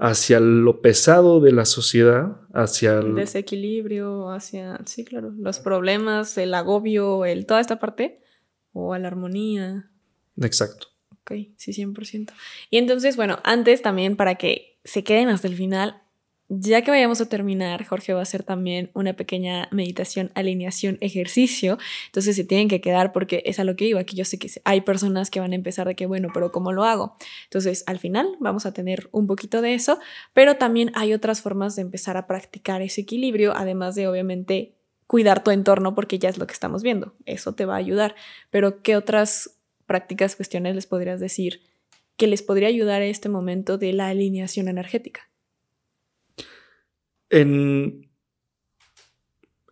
[0.00, 6.54] hacia lo pesado de la sociedad, hacia el desequilibrio, hacia, sí, claro, los problemas, el
[6.54, 8.22] agobio, el, toda esta parte,
[8.72, 9.90] o a la armonía.
[10.40, 10.88] Exacto.
[11.20, 12.32] Ok, sí, 100%.
[12.70, 16.02] Y entonces, bueno, antes también para que se queden hasta el final,
[16.52, 21.78] ya que vayamos a terminar, Jorge va a hacer también una pequeña meditación, alineación, ejercicio.
[22.06, 24.00] Entonces se tienen que quedar porque es a lo que iba.
[24.00, 26.72] Aquí yo sé que hay personas que van a empezar de que, bueno, pero ¿cómo
[26.72, 27.14] lo hago?
[27.44, 30.00] Entonces al final vamos a tener un poquito de eso,
[30.34, 34.74] pero también hay otras formas de empezar a practicar ese equilibrio, además de obviamente
[35.06, 37.14] cuidar tu entorno porque ya es lo que estamos viendo.
[37.26, 38.16] Eso te va a ayudar.
[38.50, 41.60] Pero ¿qué otras prácticas, cuestiones les podrías decir
[42.16, 45.29] que les podría ayudar a este momento de la alineación energética?
[47.30, 48.10] En,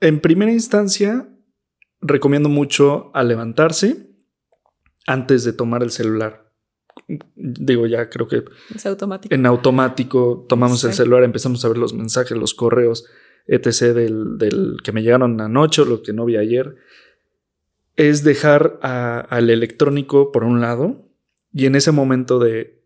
[0.00, 1.28] en primera instancia,
[2.00, 4.08] recomiendo mucho a levantarse
[5.06, 6.50] antes de tomar el celular.
[7.34, 8.44] Digo, ya creo que
[8.74, 9.34] es automático.
[9.34, 13.06] En automático tomamos el celular, empezamos a ver los mensajes, los correos,
[13.46, 13.94] etc.
[13.94, 16.76] del, que me llegaron anoche o lo que no vi ayer.
[17.96, 21.08] Es dejar al electrónico por un lado
[21.52, 22.82] y en ese momento de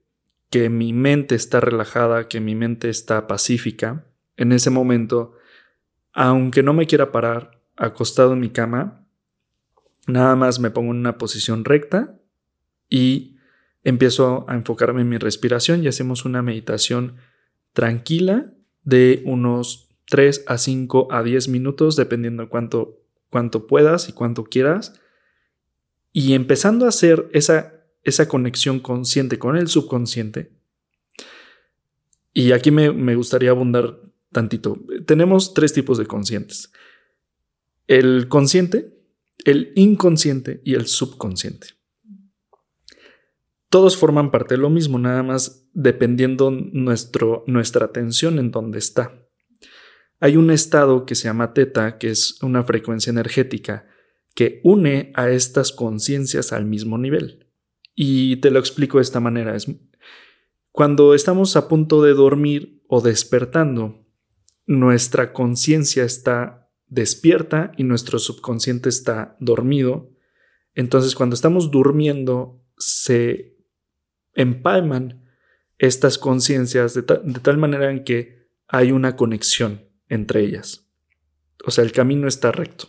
[0.48, 4.06] que mi mente está relajada, que mi mente está pacífica,
[4.42, 5.34] en ese momento,
[6.12, 9.06] aunque no me quiera parar acostado en mi cama,
[10.08, 12.18] nada más me pongo en una posición recta
[12.88, 13.36] y
[13.84, 17.16] empiezo a enfocarme en mi respiración y hacemos una meditación
[17.72, 18.52] tranquila
[18.82, 23.00] de unos 3 a 5 a 10 minutos, dependiendo de cuánto,
[23.30, 25.00] cuánto puedas y cuánto quieras.
[26.12, 30.50] Y empezando a hacer esa, esa conexión consciente con el subconsciente.
[32.34, 34.78] Y aquí me, me gustaría abundar tantito.
[35.06, 36.72] Tenemos tres tipos de conscientes.
[37.86, 38.98] El consciente,
[39.44, 41.68] el inconsciente y el subconsciente.
[43.68, 49.18] Todos forman parte de lo mismo, nada más dependiendo nuestro, nuestra atención en dónde está.
[50.20, 53.88] Hay un estado que se llama teta, que es una frecuencia energética
[54.34, 57.48] que une a estas conciencias al mismo nivel.
[57.94, 59.56] Y te lo explico de esta manera.
[59.56, 59.66] Es
[60.70, 64.01] Cuando estamos a punto de dormir o despertando,
[64.66, 70.10] nuestra conciencia está despierta y nuestro subconsciente está dormido.
[70.74, 73.56] Entonces, cuando estamos durmiendo, se
[74.34, 75.24] empalman
[75.78, 80.86] estas conciencias de, tal manera en que hay una conexión entre ellas.
[81.64, 82.88] O sea, el camino está recto.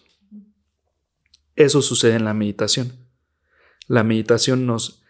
[1.55, 3.07] Eso sucede en la meditación.
[3.87, 5.03] La meditación nos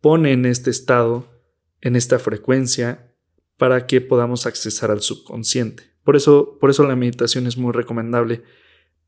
[0.00, 1.40] pone en este estado,
[1.80, 3.14] en esta frecuencia,
[3.56, 5.93] para que podamos accesar al subconsciente.
[6.04, 8.42] Por eso, por eso la meditación es muy recomendable,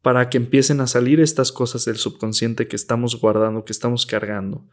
[0.02, 4.68] para que empiecen a salir estas cosas del subconsciente que estamos guardando, que estamos cargando,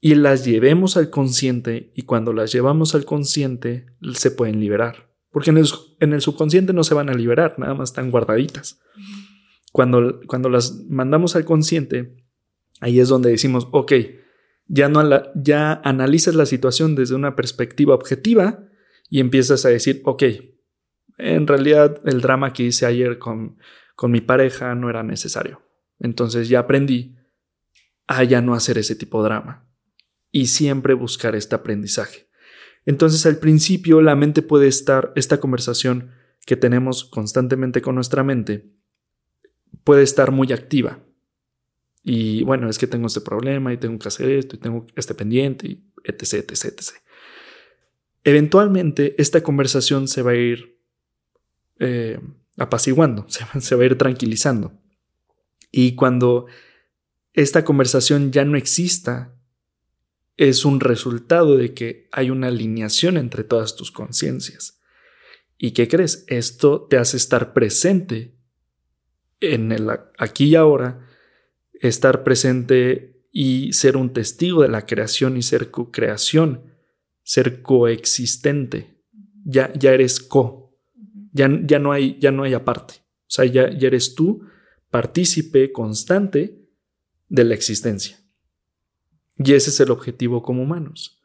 [0.00, 5.14] y las llevemos al consciente, y cuando las llevamos al consciente, se pueden liberar.
[5.30, 5.68] Porque en el,
[6.00, 8.80] en el subconsciente no se van a liberar, nada más están guardaditas.
[9.72, 12.14] Cuando, cuando las mandamos al consciente,
[12.80, 13.92] ahí es donde decimos, ok,
[14.66, 15.02] ya, no
[15.34, 18.68] ya analizas la situación desde una perspectiva objetiva
[19.10, 20.22] y empiezas a decir, ok,
[21.18, 23.58] en realidad el drama que hice ayer con,
[23.94, 25.62] con mi pareja no era necesario.
[25.98, 27.16] Entonces ya aprendí
[28.06, 29.66] a ya no hacer ese tipo de drama
[30.30, 32.28] y siempre buscar este aprendizaje.
[32.86, 36.10] Entonces al principio la mente puede estar, esta conversación
[36.44, 38.70] que tenemos constantemente con nuestra mente,
[39.84, 40.98] puede estar muy activa.
[42.02, 45.14] Y bueno, es que tengo este problema y tengo que hacer esto y tengo este
[45.14, 46.90] pendiente y etc, etc, etc.
[48.24, 50.73] Eventualmente esta conversación se va a ir
[51.84, 52.20] eh,
[52.56, 53.26] apaciguando,
[53.60, 54.80] se, va a ir tranquilizando.
[55.70, 56.46] Y cuando
[57.32, 59.34] esta conversación ya no exista,
[60.36, 64.80] es un resultado de que hay una alineación entre todas tus conciencias.
[65.58, 66.24] ¿Y qué crees?
[66.28, 68.36] Esto te hace estar presente
[69.40, 71.08] en el aquí y ahora,
[71.74, 76.72] estar presente y ser un testigo de la creación y ser co-creación,
[77.22, 79.02] ser coexistente.
[79.44, 80.63] Ya, ya eres co.
[81.34, 82.94] Ya, ya, no hay, ya no hay aparte.
[82.94, 84.46] O sea, ya, ya eres tú
[84.90, 86.64] partícipe constante
[87.28, 88.18] de la existencia.
[89.36, 91.22] Y ese es el objetivo como humanos.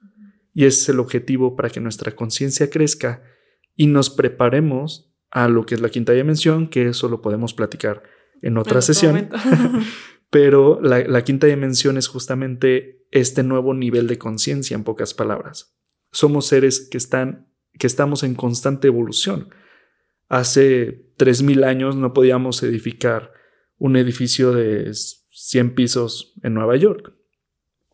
[0.53, 3.23] Y ese es el objetivo para que nuestra conciencia crezca
[3.75, 8.03] y nos preparemos a lo que es la quinta dimensión, que eso lo podemos platicar
[8.41, 9.29] en otra sesión.
[10.29, 15.75] Pero la, quinta dimensión es justamente este nuevo nivel de conciencia, en pocas palabras.
[16.11, 19.49] Somos seres que, están, que estamos en constante evolución.
[20.29, 23.33] Hace 3.000 años no podíamos edificar
[23.77, 27.13] un edificio de 100 pisos en Nueva York.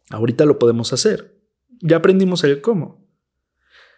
[0.09, 1.39] Ahorita lo podemos hacer.
[1.81, 3.05] Ya aprendimos el cómo.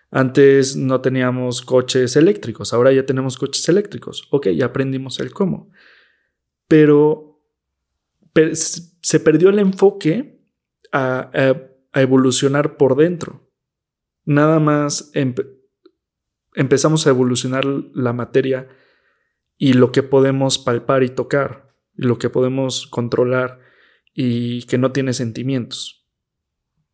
[0.10, 4.28] Antes no teníamos coches eléctricos, ahora ya tenemos coches eléctricos.
[4.32, 5.70] Ok, ya aprendimos el cómo.
[6.68, 7.42] Pero,
[9.02, 10.40] se perdió el enfoque
[10.92, 11.32] a,
[11.94, 13.50] evolucionar por dentro.
[14.24, 15.10] Nada más
[16.58, 18.68] empezamos a evolucionar la materia
[19.58, 23.60] y lo que podemos palpar y tocar, y lo que podemos controlar
[24.14, 26.06] y que no tiene sentimientos.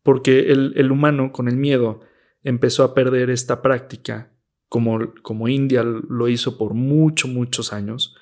[0.02, 2.00] Porque el, el humano con el miedo
[2.42, 4.30] empezó a perder esta práctica,
[4.68, 8.14] como, como India lo hizo por muchos, muchos años,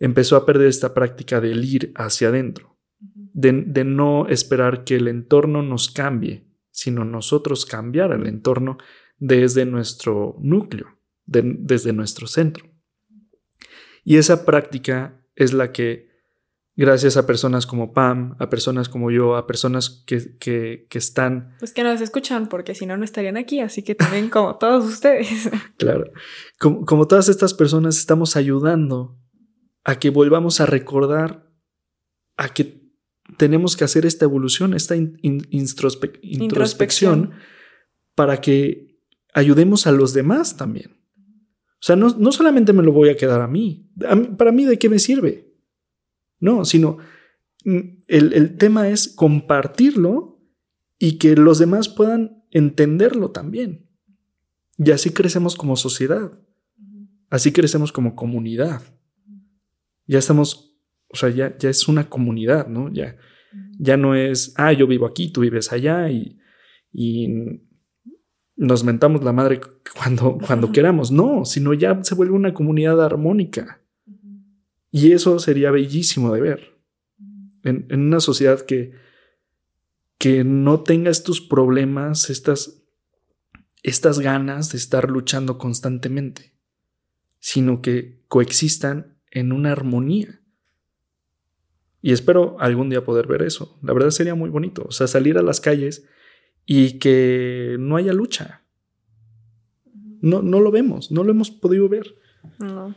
[0.00, 3.52] empezó a perder esta práctica del ir hacia adentro, de,
[3.84, 8.78] no esperar que el entorno nos cambie, sino nosotros cambiar el entorno
[9.20, 12.64] desde nuestro núcleo, desde nuestro centro.
[14.02, 16.10] Y esa práctica es la que
[16.74, 21.54] gracias a personas como Pam, a personas como yo, a personas que, que, están...
[21.58, 24.86] Pues que nos escuchan, porque si no, no estarían aquí, así que también como todos
[24.86, 25.50] ustedes.
[25.76, 26.10] claro,
[26.58, 29.18] como, como, todas estas personas estamos ayudando
[29.84, 31.46] a que volvamos a recordar,
[32.38, 32.80] a que
[33.36, 37.32] tenemos que hacer esta evolución, esta introspección,
[38.14, 38.89] para que
[39.32, 40.96] ayudemos a los demás también.
[41.80, 43.90] O sea, no, no solamente me lo voy a quedar a mí.
[44.36, 45.54] Para mí, ¿de qué me sirve?
[46.38, 46.98] No, sino
[47.64, 50.42] mm, el, tema es compartirlo
[50.98, 53.88] y que los demás puedan entenderlo también.
[54.76, 56.32] Y así crecemos como sociedad.
[57.30, 58.82] Así crecemos como comunidad.
[60.06, 60.76] Ya estamos,
[61.08, 62.92] o sea, ya, ya es una comunidad, ¿no?
[62.92, 63.16] Ya,
[63.78, 66.36] ya no es, ah, yo vivo aquí, tú vives allá y
[68.60, 69.58] nos mentamos la madre
[69.96, 71.10] cuando, cuando queramos.
[71.10, 73.80] No, sino ya se vuelve una comunidad armónica.
[74.90, 76.78] Y eso sería bellísimo de ver
[77.64, 78.92] en, una sociedad que,
[80.18, 82.82] que no tenga estos problemas, estas,
[83.82, 86.52] estas ganas de estar luchando constantemente,
[87.38, 90.42] sino que coexistan en una armonía.
[92.02, 93.78] Y espero algún día poder ver eso.
[93.82, 94.84] La verdad sería muy bonito.
[94.86, 96.04] O sea, salir a las calles
[96.72, 98.62] y que no haya lucha.
[100.20, 102.14] No, no lo vemos, no lo hemos podido ver.
[102.60, 102.94] No.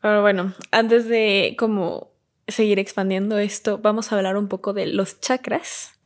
[0.00, 2.12] Pero bueno, antes de como
[2.48, 6.00] seguir expandiendo esto, vamos a hablar un poco de los chakras,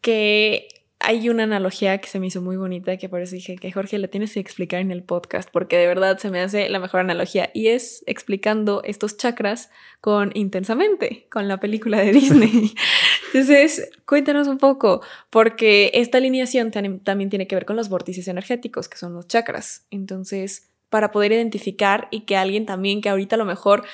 [0.00, 0.66] que
[1.02, 3.98] hay una analogía que se me hizo muy bonita, que por eso dije que Jorge
[3.98, 7.00] la tienes que explicar en el podcast, porque de verdad se me hace la mejor
[7.00, 12.74] analogía, y es explicando estos chakras con intensamente, con la película de Disney.
[13.26, 18.88] Entonces, cuéntanos un poco, porque esta alineación también tiene que ver con los vórtices energéticos,
[18.88, 19.86] que son los chakras.
[19.90, 23.84] Entonces, para poder identificar y que alguien también, que ahorita a lo mejor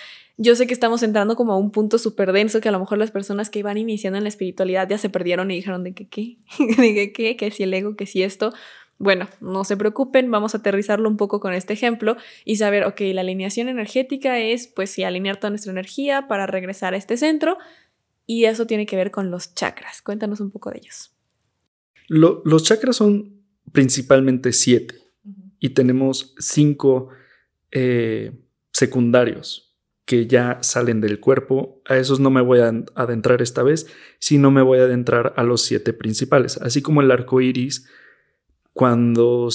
[0.41, 2.97] yo sé que estamos entrando como a un punto súper denso que a lo mejor
[2.97, 6.09] las personas que iban iniciando en la espiritualidad ya se perdieron y dijeron de que
[6.09, 6.39] qué,
[6.79, 8.55] de que qué, que si el ego, que si esto.
[9.01, 13.01] Bueno, no se preocupen, vamos a aterrizarlo un poco con este ejemplo y saber, ok,
[13.13, 17.59] la alineación energética es, pues sí, alinear toda nuestra energía para regresar a este centro
[18.27, 20.03] y eso tiene que ver con los chakras.
[20.03, 21.13] Cuéntanos un poco de ellos.
[22.09, 24.97] los chakras son principalmente siete
[25.61, 27.11] y tenemos cinco
[27.71, 28.33] eh,
[28.73, 29.68] secundarios
[30.09, 31.83] que ya salen del cuerpo.
[31.87, 33.87] A esos no me voy a adentrar esta vez,
[34.19, 36.57] sino me voy a adentrar a los siete principales.
[36.57, 37.87] Así como el arco iris,
[38.73, 39.51] cuando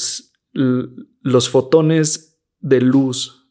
[0.54, 3.50] los fotones de luz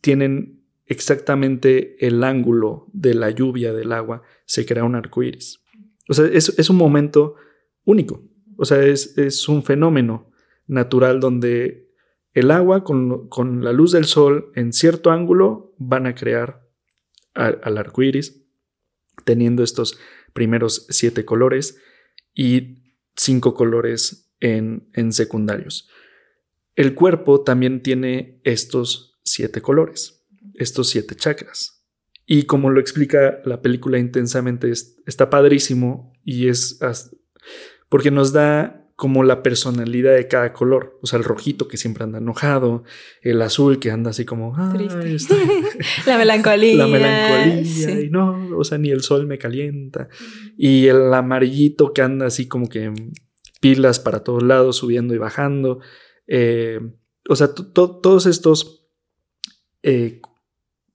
[0.00, 5.60] tienen exactamente el ángulo de la lluvia del agua, se crea un arco iris.
[6.08, 7.34] O sea, es, un momento
[7.84, 8.26] único.
[8.56, 10.30] O sea, es, es un fenómeno
[10.66, 11.87] natural donde
[12.34, 16.62] el agua con, la luz del sol en cierto ángulo van a crear
[17.34, 18.44] al arco iris,
[19.24, 19.98] teniendo estos
[20.32, 21.78] primeros siete colores
[22.34, 22.82] y
[23.16, 25.88] cinco colores en, en secundarios.
[26.74, 30.24] El cuerpo también tiene estos siete colores,
[30.54, 31.84] estos siete chakras.
[32.26, 36.78] Y como lo explica la película intensamente, está padrísimo y es
[37.88, 40.98] porque nos da como la personalidad de cada color.
[41.02, 42.82] O sea, el rojito que siempre anda enojado,
[43.22, 44.56] el azul que anda así como...
[44.72, 45.36] Triste.
[46.06, 46.78] la melancolía.
[46.78, 48.00] La melancolía.
[48.00, 50.08] Y no, o sea, ni el sol me calienta.
[50.56, 52.92] Y el amarillito que anda así como que
[53.60, 55.78] pilas para todos lados, subiendo y bajando.
[56.26, 56.80] Eh,
[57.28, 58.84] o sea, todos estos,
[59.84, 60.20] eh,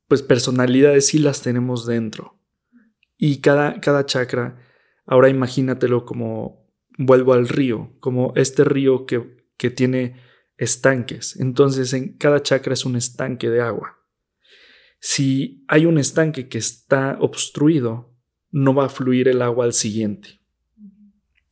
[0.09, 2.37] pues personalidades sí las tenemos dentro.
[3.17, 4.59] Y cada, cada chakra,
[5.05, 6.62] ahora imagínatelo como
[6.97, 10.15] vuelvo al río, como este río que, que tiene
[10.57, 11.39] estanques.
[11.39, 13.99] Entonces en cada chakra es un estanque de agua.
[14.99, 18.15] Si hay un estanque que está obstruido,
[18.51, 20.39] no va a fluir el agua al siguiente.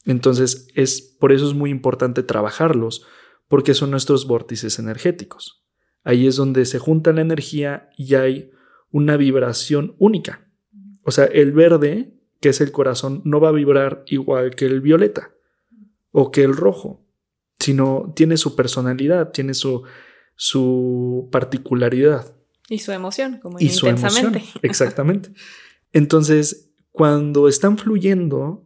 [0.06, 3.06] Entonces es por eso es muy importante trabajarlos
[3.48, 5.66] porque son nuestros vórtices energéticos.
[6.04, 8.52] Ahí es donde se junta la energía y hay
[8.90, 10.50] una vibración única.
[11.04, 14.82] O sea, el verde que es el corazón, no va a vibrar igual que el
[14.82, 15.32] violeta
[16.12, 17.06] o que el rojo,
[17.60, 19.84] sino tiene su personalidad, tiene su,
[20.36, 22.36] su particularidad.
[22.68, 24.44] Y su emoción, como y intensamente.
[24.64, 25.32] exactamente.
[25.94, 28.66] Entonces, cuando están fluyendo,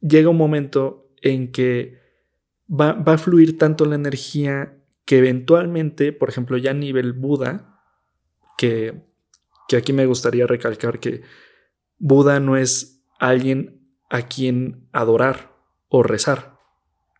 [0.00, 2.00] llega un momento en que
[2.68, 7.80] va, va, a fluir tanto la energía que eventualmente, por ejemplo, ya a nivel Buda,
[8.58, 9.04] que,
[9.68, 11.22] que aquí me gustaría recalcar que
[12.04, 13.80] Buda no es alguien
[14.10, 15.52] a quien adorar
[15.86, 16.58] o rezar,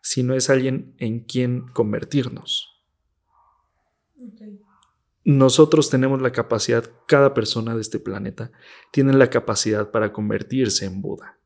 [0.01, 2.83] sino es alguien en quien convertirnos.
[5.23, 8.51] Nosotros tenemos la capacidad, cada persona de este planeta
[8.91, 11.39] tiene la capacidad para convertirse en Buda.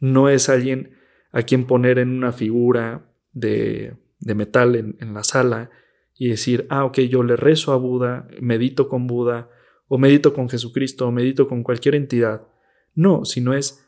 [0.00, 0.96] No es alguien
[1.30, 5.70] a quien poner en una figura de, de metal en, en la sala
[6.16, 9.50] y decir, ah, ok, yo le rezo a Buda, medito con Buda,
[9.88, 12.46] o medito con Jesucristo, o medito con cualquier entidad.
[12.94, 13.86] No, sino es,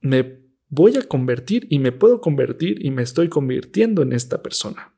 [0.00, 4.94] me voy a convertir y me puedo convertir y me estoy convirtiendo en esta persona.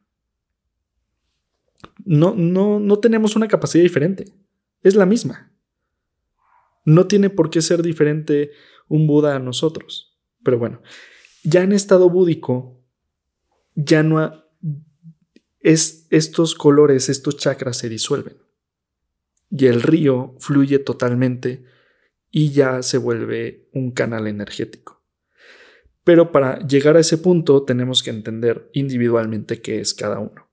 [2.04, 4.24] No, no, no tenemos una capacidad diferente,
[4.82, 5.52] es la misma.
[6.84, 8.50] No tiene por qué ser diferente
[8.88, 10.18] un Buda a nosotros.
[10.42, 10.82] Pero bueno,
[11.44, 12.82] ya en estado búdico,
[13.74, 14.44] ya no
[15.60, 18.49] es, estos colores, estos chakras se disuelven
[19.50, 21.64] y el río fluye totalmente
[22.30, 25.02] y ya se vuelve un canal energético.
[26.04, 30.48] Pero para llegar a ese punto tenemos que entender individualmente qué es cada uno.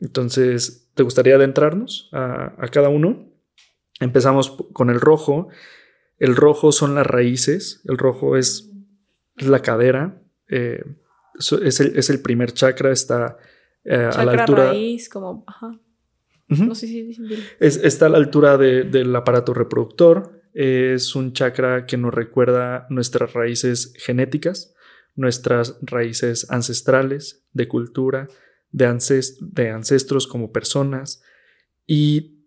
[0.00, 3.30] Entonces, ¿te gustaría adentrarnos a, cada uno?
[4.00, 5.48] Empezamos con el rojo.
[6.18, 8.70] El rojo son las raíces, el rojo es
[9.36, 10.84] la cadera, eh,
[11.38, 13.38] es, el, primer chakra, está
[13.84, 14.66] eh, a la altura.
[14.68, 15.44] Raíz, como,
[16.58, 17.10] no sé si
[17.60, 20.42] está a la altura del aparato reproductor.
[20.52, 24.74] Es un chakra que nos recuerda nuestras raíces genéticas,
[25.16, 28.28] nuestras raíces ancestrales de cultura,
[28.70, 31.22] de, ancestros como personas
[31.86, 32.46] y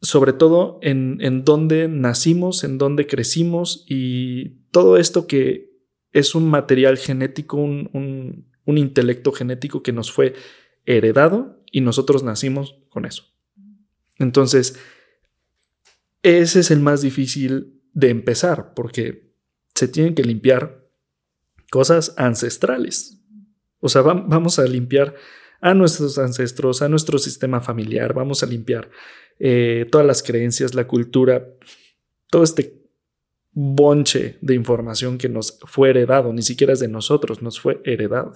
[0.00, 5.70] sobre todo en, en dónde nacimos, en dónde crecimos y todo esto que
[6.12, 10.34] es un material genético, un, un intelecto genético que nos fue
[10.86, 13.24] heredado y nosotros nacimos con eso.
[14.18, 14.78] Entonces,
[16.22, 19.32] ese es el más difícil de empezar porque
[19.74, 20.88] se tienen que limpiar
[21.70, 23.20] cosas ancestrales.
[23.80, 25.14] O sea, vamos a limpiar
[25.60, 28.90] a nuestros ancestros, a nuestro sistema familiar, vamos a limpiar
[29.38, 31.48] eh, todas las creencias, la cultura,
[32.30, 32.78] todo este
[33.52, 38.32] bonche de información que nos fue heredado, ni siquiera es de nosotros, nos fue heredado.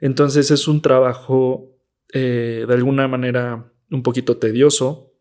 [0.00, 1.76] Entonces es un trabajo
[2.12, 5.12] eh, de alguna manera un poquito tedioso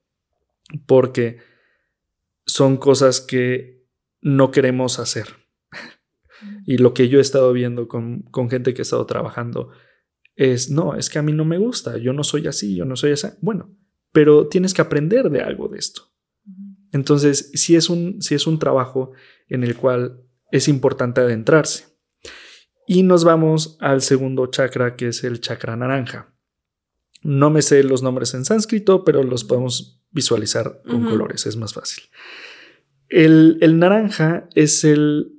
[0.86, 1.40] porque
[2.46, 3.86] son cosas que
[4.22, 5.28] no queremos hacer.
[6.66, 9.72] Y lo que yo he estado viendo con, con gente que ha estado trabajando
[10.36, 12.96] es, no, es que a mí no me gusta, yo no soy así, yo no
[12.96, 13.28] soy así.
[13.42, 13.76] Bueno,
[14.12, 16.12] pero tienes que aprender de algo de esto.
[16.92, 19.12] Entonces, si es un, si es un trabajo
[19.48, 21.86] en el cual es importante adentrarse.
[22.88, 26.35] Y nos vamos al segundo chakra, que es el chakra naranja.
[27.26, 31.74] No me sé los nombres en sánscrito, pero los podemos visualizar con colores, es más
[31.74, 32.04] fácil.
[33.10, 35.36] El, el naranja es el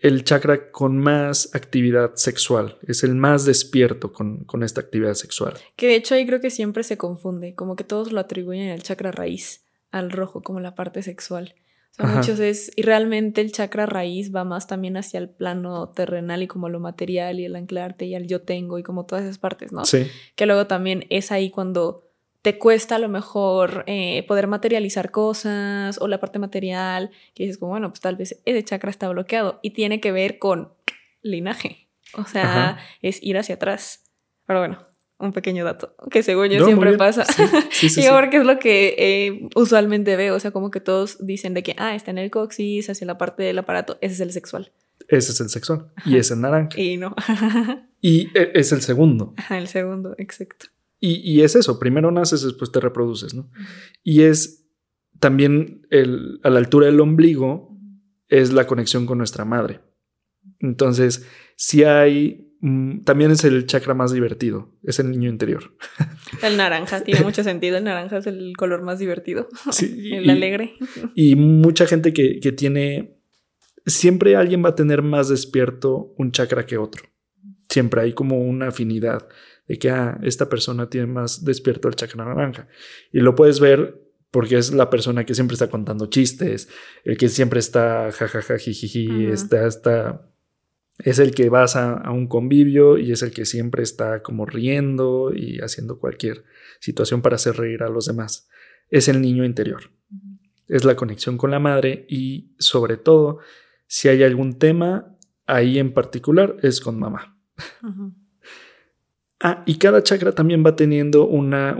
[0.00, 5.54] el chakra con más actividad sexual, es el más despierto con, esta actividad sexual.
[5.76, 8.82] Que de hecho ahí creo que siempre se confunde, como que todos lo atribuyen al
[8.82, 11.54] chakra raíz, al rojo, como la parte sexual.
[11.92, 15.88] O sea, muchos es, y realmente el chakra raíz va más también hacia el plano
[15.88, 19.24] terrenal y como lo material y el anclarte y el yo tengo y como todas
[19.24, 19.84] esas partes, ¿no?
[19.84, 20.06] Sí.
[20.36, 22.08] Que luego también es ahí cuando
[22.42, 27.58] te cuesta a lo mejor eh, poder materializar cosas o la parte material, que dices
[27.58, 30.72] como, bueno, pues tal vez ese chakra está bloqueado y tiene que ver con
[31.22, 34.04] linaje, o sea, es ir hacia atrás.
[34.46, 34.87] Pero bueno,
[35.18, 37.24] un pequeño dato que según yo siempre pasa.
[37.70, 41.54] Sí, sí, porque es lo que eh, usualmente veo, o sea, como que todos dicen
[41.54, 44.32] de que, ah, está en el coxis, hacia la parte del aparato, ese es el
[44.32, 44.72] sexual.
[45.08, 46.78] Ese es el sexual y es el naranja.
[46.78, 47.14] Y no.
[48.00, 49.34] y e, es el segundo.
[49.50, 50.66] el segundo, exacto.
[51.00, 53.48] Y, es eso, primero naces, después te reproduces, ¿no?
[54.02, 54.66] Y es
[55.20, 57.78] también el, a la altura del ombligo,
[58.28, 59.80] es la conexión con nuestra madre.
[60.58, 65.74] Entonces, si hay, también es el chakra más divertido, es el niño interior.
[66.42, 70.74] El naranja, tiene mucho sentido, el naranja es el color más divertido, sí, el alegre.
[71.14, 73.18] Y mucha gente que, que tiene,
[73.86, 77.04] siempre alguien va a tener más despierto un chakra que otro.
[77.68, 79.26] Siempre hay como una afinidad
[79.66, 82.68] de que ah, esta persona tiene más despierto el chakra naranja.
[83.10, 84.00] Y lo puedes ver
[84.30, 86.68] porque es la persona que siempre está contando chistes,
[87.04, 90.27] el que siempre está jajaja, jijiji, está, está,
[90.98, 95.32] es el que vas a, un convivio y es el que siempre está como riendo
[95.34, 96.44] y haciendo cualquier
[96.80, 98.48] situación para hacer reír a los demás.
[98.90, 99.90] Es el niño interior.
[100.66, 103.38] Es la conexión con la madre y sobre todo,
[103.86, 107.38] si hay algún tema ahí en particular, es con mamá.
[109.40, 111.76] Ah, y cada chakra también va teniendo una,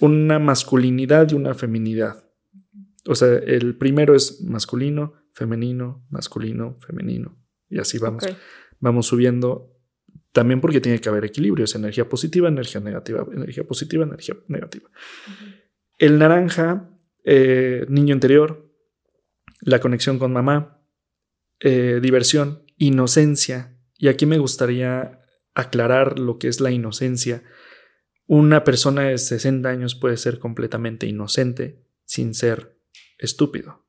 [0.00, 2.24] una masculinidad y una feminidad.
[3.08, 7.36] O sea, el primero es masculino, femenino, masculino, femenino.
[7.68, 8.24] Y así vamos.
[8.80, 9.70] Vamos subiendo.
[10.32, 11.66] También porque tiene que haber equilibrio.
[11.66, 14.88] Es energía positiva, energía negativa, energía positiva, energía negativa.
[15.98, 16.90] El naranja,
[17.22, 18.72] eh, niño interior,
[19.60, 20.82] la conexión con mamá,
[21.60, 23.78] eh, diversión, inocencia.
[23.98, 25.20] Y aquí me gustaría
[25.54, 27.42] aclarar lo que es la inocencia.
[28.26, 32.78] Una persona de 60 años puede ser completamente inocente sin ser
[33.18, 33.85] estúpido.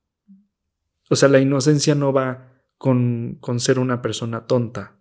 [1.09, 4.99] O sea, la inocencia no va con, con ser una persona tonta,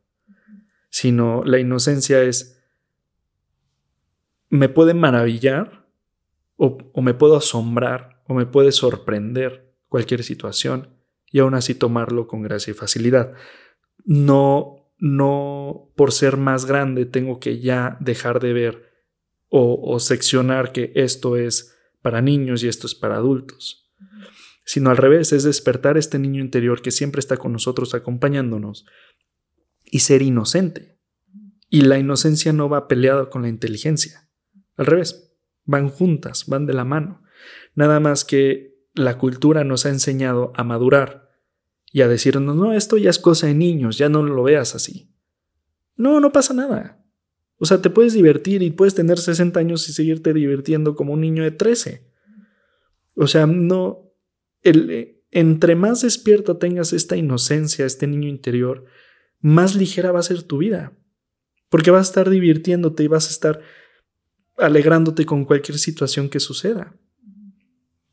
[0.91, 2.63] sino la inocencia es,
[4.49, 5.87] me puede maravillar
[6.57, 10.97] o, o me puedo asombrar o me puede sorprender cualquier situación
[11.31, 13.35] y aún así tomarlo con gracia y facilidad.
[14.05, 18.87] No no por ser más grande tengo que ya dejar de ver
[19.49, 23.86] o, seccionar que esto es para niños y esto es para adultos,
[24.67, 28.85] sino al revés, es despertar este niño interior que siempre está con nosotros acompañándonos
[29.85, 30.99] y ser inocente.
[31.71, 34.29] Y la inocencia no va peleada con la inteligencia,
[34.77, 35.33] al revés,
[35.65, 37.23] van juntas, van de la mano.
[37.77, 41.31] Nada más que la cultura nos ha enseñado a madurar
[41.93, 45.15] y a decirnos, no, esto ya es cosa de niños, ya no lo veas así.
[45.97, 47.05] No, no pasa nada.
[47.59, 51.21] O sea, te puedes divertir y puedes tener 60 años y seguirte divirtiendo como un
[51.21, 52.11] niño de 13.
[53.15, 54.06] O sea, no,
[54.71, 58.85] eh, entre más despierto tengas esta inocencia, este niño interior,
[59.41, 60.93] más ligera va a ser tu vida.
[61.69, 63.61] porque vas a estar divirtiéndote y vas a estar
[64.57, 66.95] alegrándote con cualquier situación que suceda.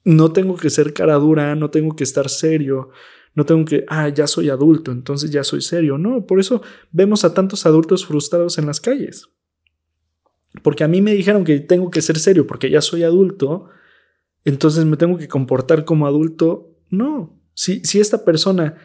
[0.03, 2.89] No tengo que ser cara dura, no tengo que estar serio,
[3.35, 5.97] no tengo que, ah, ya soy adulto, entonces ya soy serio.
[5.97, 9.29] No, por eso vemos a tantos adultos frustrados en las calles.
[10.61, 13.69] Porque a mí me dijeron que tengo que ser serio porque ya soy adulto,
[14.45, 16.75] entonces me tengo que comportar como adulto.
[16.89, 18.75] No, si, esta persona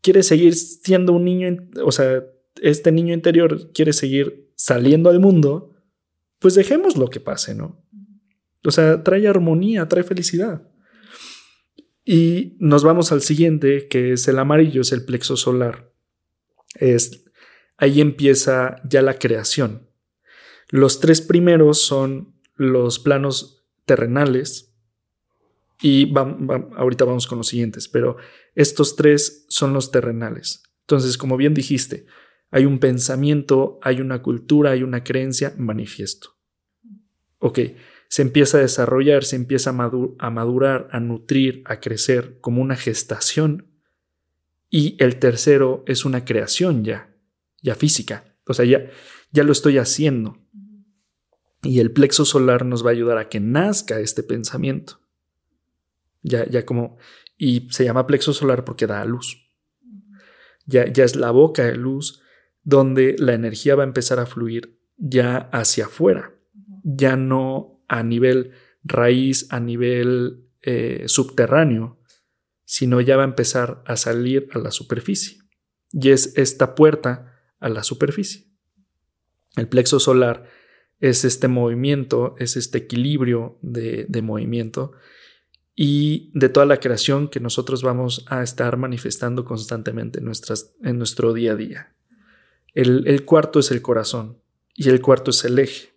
[0.00, 2.24] quiere seguir siendo un niño, o sea,
[2.60, 5.74] este niño interior quiere seguir saliendo al mundo,
[6.38, 7.82] pues dejemos lo que pase, ¿no?
[8.64, 10.68] O sea, trae armonía, trae felicidad.
[12.04, 15.92] Y nos vamos al siguiente, que es el amarillo, es el plexo solar.
[16.74, 17.24] Es,
[17.76, 19.88] ahí empieza ya la creación.
[20.68, 24.75] Los tres primeros son los planos terrenales.
[25.80, 26.12] Y
[26.76, 28.16] ahorita vamos con los siguientes, pero
[28.54, 30.62] estos tres son los terrenales.
[30.82, 32.06] Entonces, como bien dijiste,
[32.50, 36.36] hay un pensamiento, hay una cultura, hay una creencia, manifiesto.
[37.38, 37.58] Ok,
[38.08, 43.66] se empieza a desarrollar, se empieza a, madurar, a nutrir, a crecer como una gestación.
[44.70, 47.14] Y el tercero es una creación ya,
[47.62, 48.36] ya física.
[48.46, 48.88] O sea, ya,
[49.32, 50.38] ya lo estoy haciendo.
[51.62, 55.00] Y el plexo solar nos va a ayudar a que nazca este pensamiento.
[56.26, 56.98] Ya, ya como,
[57.36, 59.48] y se llama plexo solar porque da luz.
[60.66, 62.20] Ya, ya es la boca de luz
[62.64, 66.34] donde la energía va a empezar a fluir ya hacia afuera,
[66.82, 68.52] ya no a nivel
[68.82, 72.00] raíz, a nivel eh, subterráneo,
[72.64, 75.38] sino ya va a empezar a salir a la superficie.
[75.92, 78.46] Y es esta puerta a la superficie.
[79.56, 80.48] El plexo solar
[80.98, 84.92] es este movimiento, es este equilibrio de, movimiento
[85.78, 90.96] y de toda la creación que nosotros vamos a estar manifestando constantemente en, nuestras, en
[90.96, 91.92] nuestro día a día.
[92.72, 94.38] El, cuarto es el corazón
[94.74, 95.94] y el cuarto es el eje.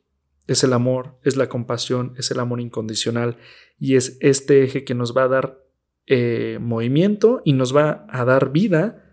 [0.48, 3.38] Es el amor, es la compasión, es el amor incondicional
[3.78, 5.64] y es este eje que nos va a dar
[6.08, 9.06] eh, movimiento y nos va a dar vida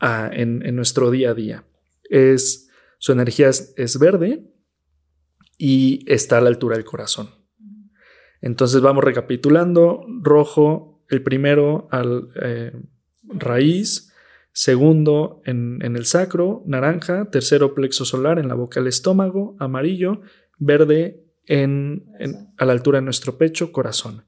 [0.00, 1.64] en, nuestro día a día.
[2.04, 2.68] Es,
[2.98, 4.50] su energía es, verde
[5.56, 7.39] y está a la altura del corazón.
[8.40, 10.04] Entonces vamos recapitulando.
[10.22, 12.72] Rojo, el primero al eh,
[13.24, 14.12] raíz,
[14.52, 20.22] segundo en, el sacro, naranja, tercero plexo solar en la boca del estómago, amarillo,
[20.58, 22.04] verde en,
[22.56, 24.24] a la altura de nuestro pecho, corazón.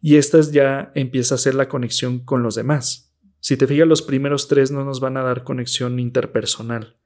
[0.00, 3.14] Y esta ya empieza a ser la conexión con los demás.
[3.40, 6.96] Si te fijas, los primeros tres no nos van a dar conexión interpersonal,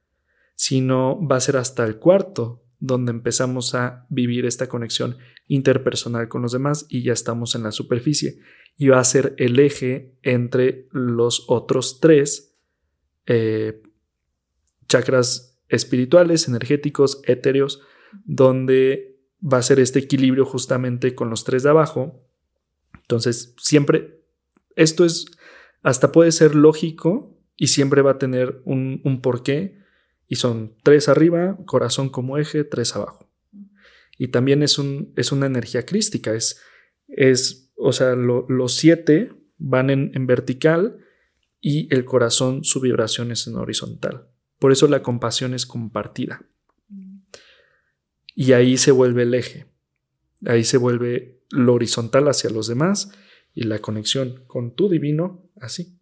[0.54, 5.16] sino va a ser hasta el cuarto donde empezamos a vivir esta conexión
[5.48, 8.38] interpersonal con los demás y ya estamos en la superficie.
[8.76, 12.54] Y va a ser el eje entre los otros tres
[13.26, 13.82] eh,
[14.88, 17.82] chakras espirituales, energéticos, etéreos,
[18.24, 22.24] donde va a ser este equilibrio justamente con los tres de abajo.
[22.94, 24.22] Entonces, siempre,
[24.76, 25.26] esto es,
[25.82, 29.78] hasta puede ser lógico y siempre va a tener un, porqué.
[30.26, 33.27] Y son tres arriba, corazón como eje, tres abajo.
[34.18, 36.60] Y también es, un, es una energía crística, es,
[37.06, 40.98] es o sea, los siete van en, en vertical
[41.60, 44.28] y el corazón su vibración es en horizontal.
[44.58, 46.44] Por eso la compasión es compartida.
[48.34, 49.66] Y ahí se vuelve el eje.
[50.46, 53.10] Ahí se vuelve lo horizontal hacia los demás
[53.54, 55.98] y la conexión con tu divino así.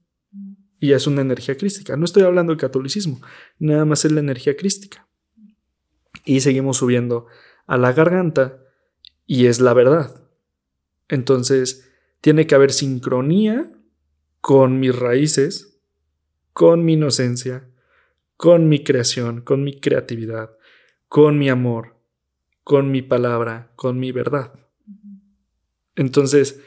[0.78, 1.96] Y es una energía crística.
[1.96, 3.20] No estoy hablando de catolicismo,
[3.58, 5.08] nada más es la energía crística.
[6.24, 7.26] Y seguimos subiendo
[7.66, 8.58] a la garganta
[9.26, 10.22] y es la verdad.
[11.08, 11.90] Entonces,
[12.20, 13.72] tiene que haber sincronía
[14.40, 15.80] con mis raíces,
[16.52, 17.68] con mi inocencia,
[18.36, 20.56] con mi creación, con mi creatividad,
[21.08, 21.96] con mi amor,
[22.64, 24.52] con mi palabra, con mi verdad.
[25.94, 26.60] Entonces,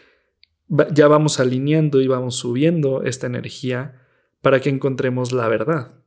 [0.93, 4.05] ya vamos alineando y vamos subiendo esta energía
[4.41, 5.98] para que encontremos la verdad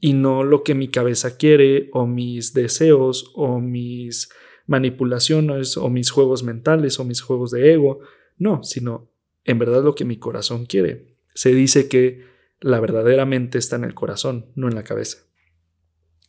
[0.00, 4.30] y no lo que mi cabeza quiere o mis deseos o mis
[4.66, 8.00] manipulaciones o mis juegos mentales o mis juegos de ego,
[8.38, 9.10] no, sino
[9.44, 12.26] en verdad lo que mi corazón quiere se dice que
[12.60, 15.18] la verdadera mente está en el corazón, no en la cabeza.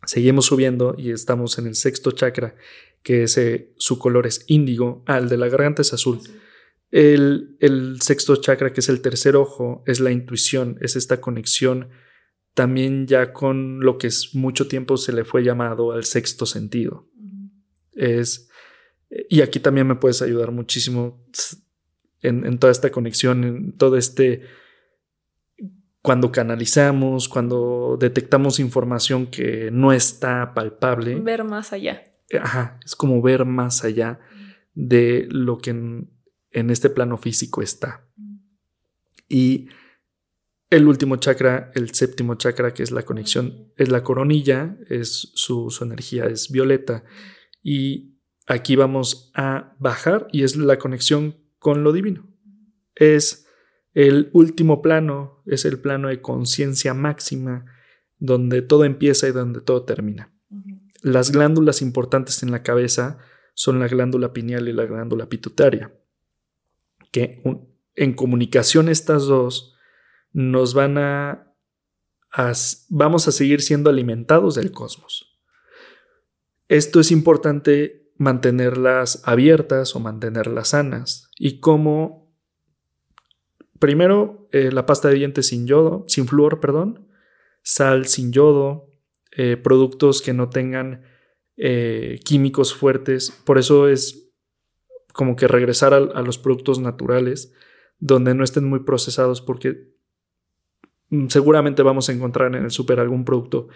[0.05, 2.55] Seguimos subiendo y estamos en el sexto chakra,
[3.03, 5.03] que ese, su color es índigo.
[5.07, 6.19] Ah, el de la garganta es azul.
[6.91, 11.89] El, el sexto chakra, que es el tercer ojo, es la intuición, es esta conexión
[12.53, 17.07] también ya con lo que es mucho tiempo se le fue llamado al sexto sentido.
[17.93, 18.49] Es,
[19.29, 21.25] y aquí también me puedes ayudar muchísimo
[22.21, 24.43] en, en toda esta conexión, en todo este
[26.01, 31.15] cuando canalizamos, cuando detectamos información que no está palpable.
[31.15, 32.03] Ver más allá.
[32.39, 34.19] Ajá, es como ver más allá
[34.73, 36.09] de lo que en,
[36.51, 38.07] en este plano físico está.
[39.29, 39.69] Y
[40.71, 45.69] el último chakra, el séptimo chakra, que es la conexión, es la coronilla, es su,
[45.69, 47.03] su energía es violeta.
[47.61, 48.15] Y
[48.47, 52.25] aquí vamos a bajar y es la conexión con lo divino.
[52.95, 53.47] Es
[53.93, 57.65] el último plano, es el plano de conciencia máxima,
[58.17, 60.33] donde todo empieza y donde todo termina.
[61.01, 63.17] Las glándulas importantes en la cabeza
[63.55, 65.93] son la glándula pineal y la glándula pituitaria,
[67.11, 67.43] que
[67.95, 69.70] en comunicación estas dos
[70.33, 71.53] nos van a,
[72.89, 75.39] vamos a seguir siendo alimentados del cosmos.
[76.67, 82.31] Esto es importante mantenerlas abiertas o mantenerlas sanas y como
[83.79, 87.09] primero eh, la pasta de dientes sin yodo, sin flúor, perdón,
[87.63, 88.91] sal sin yodo,
[89.35, 91.03] eh, productos que no tengan
[91.57, 93.31] eh, químicos fuertes.
[93.45, 94.31] Por eso es
[95.13, 97.53] como que regresar a, los productos naturales,
[97.99, 99.90] donde no estén muy procesados, porque
[101.27, 103.67] seguramente vamos a encontrar en el súper algún producto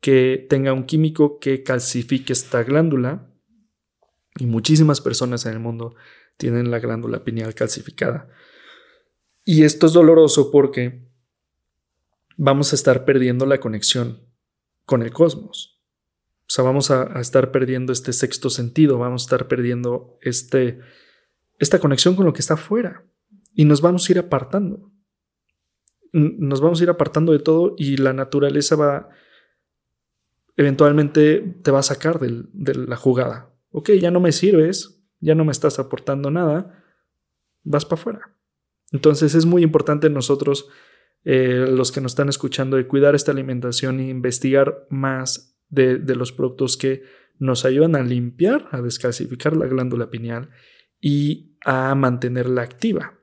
[0.00, 3.30] que tenga un químico que calcifique esta glándula.
[4.38, 5.96] Y muchísimas personas en el mundo
[6.36, 8.28] tienen la glándula pineal calcificada.
[9.44, 11.08] Y esto es doloroso porque
[12.36, 14.22] vamos a estar perdiendo la conexión
[14.84, 15.82] con el cosmos.
[16.42, 20.80] O sea, vamos a, estar perdiendo este sexto sentido, vamos a estar perdiendo este,
[21.58, 23.04] esta conexión con lo que está afuera
[23.52, 24.87] y nos vamos a ir apartando.
[26.12, 29.08] Nos vamos a ir apartando de todo y la naturaleza va,
[30.56, 33.54] eventualmente te va a sacar de la jugada.
[33.70, 36.84] Ok, ya no me sirves, ya no me estás aportando nada,
[37.62, 38.36] vas para afuera.
[38.92, 40.68] Entonces es muy importante nosotros
[41.24, 46.32] eh, los que nos están escuchando, de cuidar esta alimentación e investigar más de, los
[46.32, 47.02] productos que
[47.38, 50.50] nos ayudan a limpiar, a descalcificar la glándula pineal
[51.00, 53.17] y a mantenerla activa.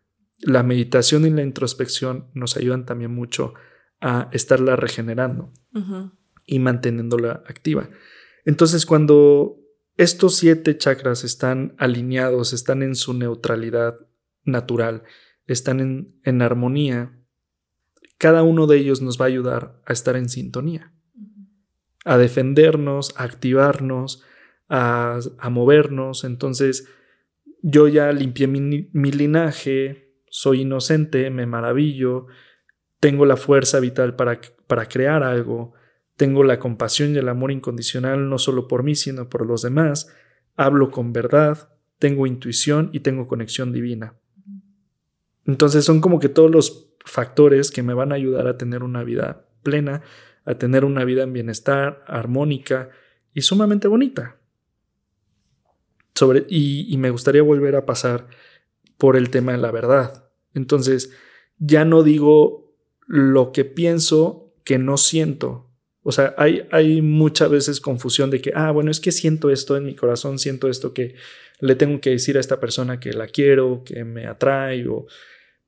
[0.45, 3.53] La meditación y la introspección nos ayudan también mucho
[3.99, 5.51] a estarla regenerando
[6.45, 7.89] y manteniéndola activa.
[8.45, 9.57] Entonces, cuando
[9.97, 13.99] estos siete chakras están alineados, están en su neutralidad
[14.43, 15.03] natural,
[15.47, 17.11] están en, en armonía,
[18.17, 20.93] cada uno de ellos nos va a ayudar a estar en sintonía,
[22.05, 24.23] a defendernos, a activarnos,
[24.69, 25.19] a,
[25.49, 26.23] movernos.
[26.23, 26.87] Entonces,
[27.61, 30.04] yo ya limpié mi, mi, linaje,
[30.35, 32.27] soy inocente, me maravillo,
[32.99, 35.71] tengo la fuerza vital para, para crear algo,
[36.17, 40.13] tengo la compasión y el amor incondicional no solo por mí, sino por los demás,
[40.57, 41.69] hablo con verdad,
[41.99, 44.15] tengo intuición y tengo conexión divina.
[45.45, 49.05] Entonces son como que todos los factores que me van a ayudar a tener una
[49.05, 50.01] vida plena,
[50.43, 52.89] a tener una vida en bienestar, armónica
[53.33, 54.35] y sumamente bonita.
[56.13, 58.27] Sobre, y, y me gustaría volver a pasar
[58.97, 60.24] por el tema de la verdad.
[60.55, 61.11] Entonces,
[61.57, 62.75] ya no digo
[63.07, 65.69] lo que pienso que no siento.
[66.01, 69.77] O sea, hay, hay muchas veces confusión de que, ah, bueno, es que siento esto
[69.77, 71.15] en mi corazón, siento esto que
[71.59, 74.85] le tengo que decir a esta persona que la quiero, que me atrae,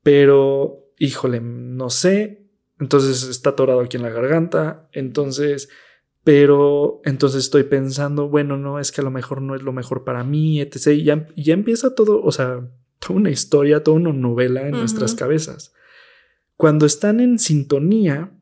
[0.02, 2.46] pero híjole, no sé,
[2.78, 5.68] entonces está atorado aquí en la garganta, entonces,
[6.24, 10.04] pero entonces estoy pensando, bueno, no, es que a lo mejor no es lo mejor
[10.04, 10.88] para mí, etc.
[10.88, 12.68] Y ya, ya empieza todo, o sea,
[12.98, 15.72] toda una historia, toda una novela en nuestras cabezas.
[16.56, 18.32] Cuando están en sintonía,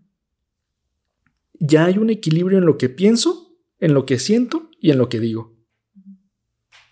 [1.58, 5.08] ya hay un equilibrio en lo que pienso, en lo que siento y en lo
[5.08, 5.54] que digo.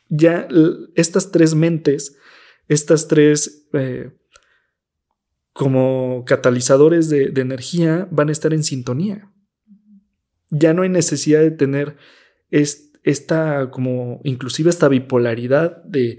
[0.09, 0.47] Ya
[0.95, 2.17] estas tres mentes,
[2.69, 4.13] estas tres eh,
[5.53, 9.33] como catalizadores de, energía van a estar en sintonía.
[10.51, 11.97] Ya no hay necesidad de tener
[12.51, 16.19] esta como inclusive esta bipolaridad de,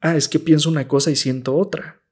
[0.00, 2.02] ah, es que pienso una cosa y siento otra.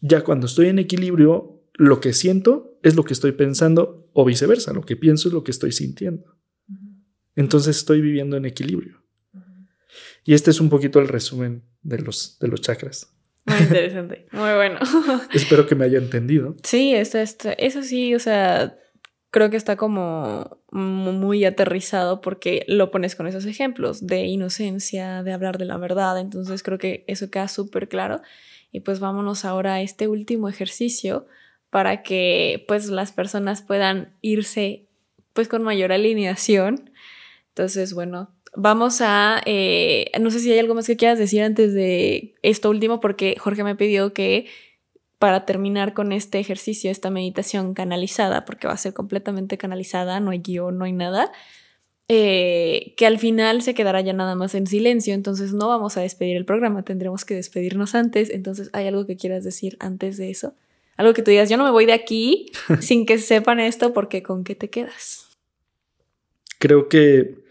[0.00, 4.72] Ya cuando estoy en equilibrio, lo que siento es lo que estoy pensando o viceversa,
[4.72, 6.36] lo que pienso es lo que estoy sintiendo.
[7.36, 9.02] Entonces estoy viviendo en equilibrio.
[10.24, 13.14] Y este es un poquito el resumen de los, de los chakras.
[13.46, 14.78] Muy interesante, muy bueno.
[15.32, 16.54] Espero que me haya entendido.
[16.64, 17.18] Sí, esto,
[17.56, 18.76] eso sí, o sea,
[19.30, 25.32] creo que está como muy aterrizado porque lo pones con esos ejemplos de inocencia, de
[25.32, 28.20] hablar de la verdad, entonces creo que eso queda súper claro.
[28.70, 31.26] Y pues vámonos ahora a este último ejercicio
[31.70, 34.86] para que pues las personas puedan irse
[35.32, 36.90] pues con mayor alineación.
[37.50, 41.74] Entonces, bueno, Vamos a, eh, no sé si hay algo más que quieras decir antes
[41.74, 44.46] de esto último, porque Jorge me pidió que
[45.18, 50.30] para terminar con este ejercicio, esta meditación canalizada, porque va a ser completamente canalizada, no
[50.30, 51.32] hay guion, no hay nada,
[52.06, 56.02] eh, que al final se quedará ya nada más en silencio, entonces no vamos a
[56.02, 60.30] despedir el programa, tendremos que despedirnos antes, entonces hay algo que quieras decir antes de
[60.30, 60.54] eso,
[60.96, 62.46] algo que tú digas, yo no me voy de aquí
[62.80, 65.36] sin que sepan esto porque con qué te quedas.
[66.58, 67.44] Creo que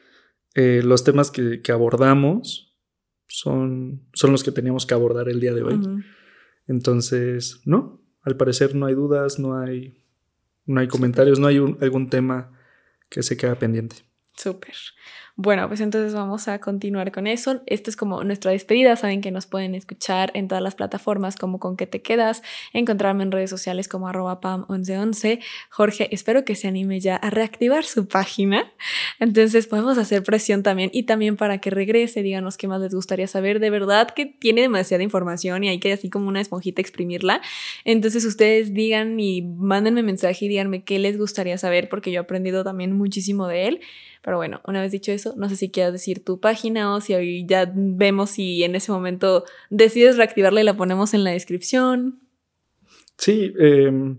[0.55, 2.75] eh, los temas que, abordamos
[3.27, 5.79] son, son los que teníamos que abordar el día de hoy.
[6.67, 10.03] Entonces, no, al parecer no hay dudas, no hay,
[10.65, 12.51] no hay comentarios, no hay algún tema
[13.09, 13.97] que se queda pendiente.
[14.35, 14.75] Súper.
[15.39, 17.61] Bueno, pues entonces vamos a continuar con eso.
[17.67, 18.95] Esto es como nuestra despedida.
[18.95, 22.41] Saben que nos pueden escuchar en todas las plataformas como con qué te quedas,
[22.73, 25.39] encontrarme en redes sociales como arroba pam1111.
[25.69, 28.73] Jorge, espero que se anime ya a reactivar su página.
[29.19, 33.27] Entonces podemos hacer presión también y también para que regrese, díganos qué más les gustaría
[33.27, 33.59] saber.
[33.59, 37.41] De verdad que tiene demasiada información y hay que así como una esponjita exprimirla.
[37.85, 42.23] Entonces ustedes digan y mándenme mensaje y díganme qué les gustaría saber porque yo he
[42.23, 43.81] aprendido también muchísimo de él.
[44.23, 47.45] Pero bueno, una vez dicho eso, no sé si quieras decir tu página o si
[47.45, 52.19] ya vemos si en ese momento decides reactivarla y la ponemos en la descripción.
[53.17, 54.17] Sí, em,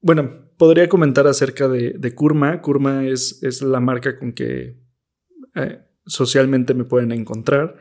[0.00, 2.60] bueno, podría comentar acerca de, de Kurma.
[2.62, 4.76] Kurma es, es, la marca con que
[5.54, 7.76] eh, socialmente me pueden encontrar.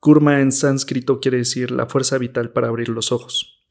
[0.00, 3.64] Kurma en sánscrito quiere decir la fuerza vital para abrir los ojos.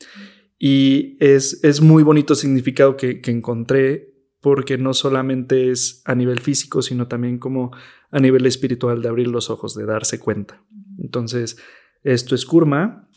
[0.57, 4.14] Y es, es muy bonito significado que, que encontré
[4.45, 7.71] porque no solamente es a nivel físico, sino también como
[8.11, 10.63] a nivel espiritual de abrir los ojos, de darse cuenta.
[10.99, 11.57] Entonces,
[12.03, 13.09] esto es Kurma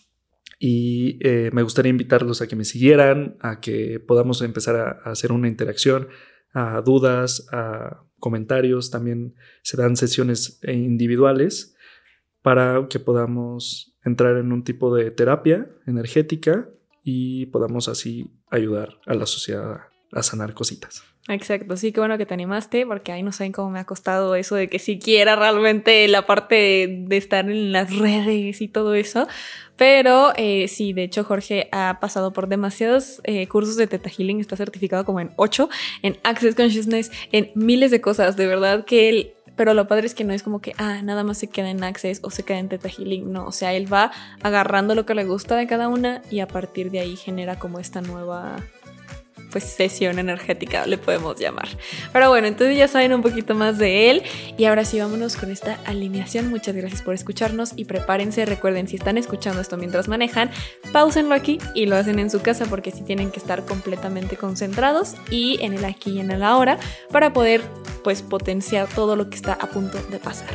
[0.58, 5.30] y eh, me gustaría invitarlos a que me siguieran, a que podamos empezar a, hacer
[5.30, 6.08] una interacción,
[6.54, 11.76] a dudas, a comentarios, también se dan sesiones individuales
[12.40, 16.70] para que podamos entrar en un tipo de terapia energética
[17.04, 19.80] y podamos así ayudar a la sociedad
[20.12, 21.04] a sanar cositas.
[21.28, 24.34] Exacto, sí, qué bueno que te animaste, porque ahí no saben cómo me ha costado
[24.34, 29.28] eso de que siquiera realmente la parte de, estar en las redes y todo eso.
[29.76, 34.40] Pero eh, sí, de hecho, Jorge ha pasado por demasiados eh, cursos de Teta Healing,
[34.40, 35.68] está certificado como en 8,
[36.02, 38.36] en Access Consciousness, en miles de cosas.
[38.36, 41.24] De verdad que él pero lo padre es que no es como que, ah, nada
[41.24, 43.92] más se queda en Access o se queda en Teta Healing, no, o sea, él
[43.92, 47.58] va agarrando lo que le gusta de cada una y a partir de ahí genera
[47.58, 48.62] como esta nueva
[49.50, 51.68] pues sesión energética le podemos llamar.
[52.12, 54.22] Pero bueno, entonces ya saben un poquito más de él
[54.56, 56.48] y ahora sí vámonos con esta alineación.
[56.48, 60.50] Muchas gracias por escucharnos y prepárense, recuerden si están escuchando esto mientras manejan,
[60.92, 65.14] pausenlo aquí y lo hacen en su casa porque sí tienen que estar completamente concentrados
[65.30, 66.78] y en el aquí y en el ahora
[67.10, 67.62] para poder
[68.04, 70.48] pues potenciar todo lo que está a punto de pasar.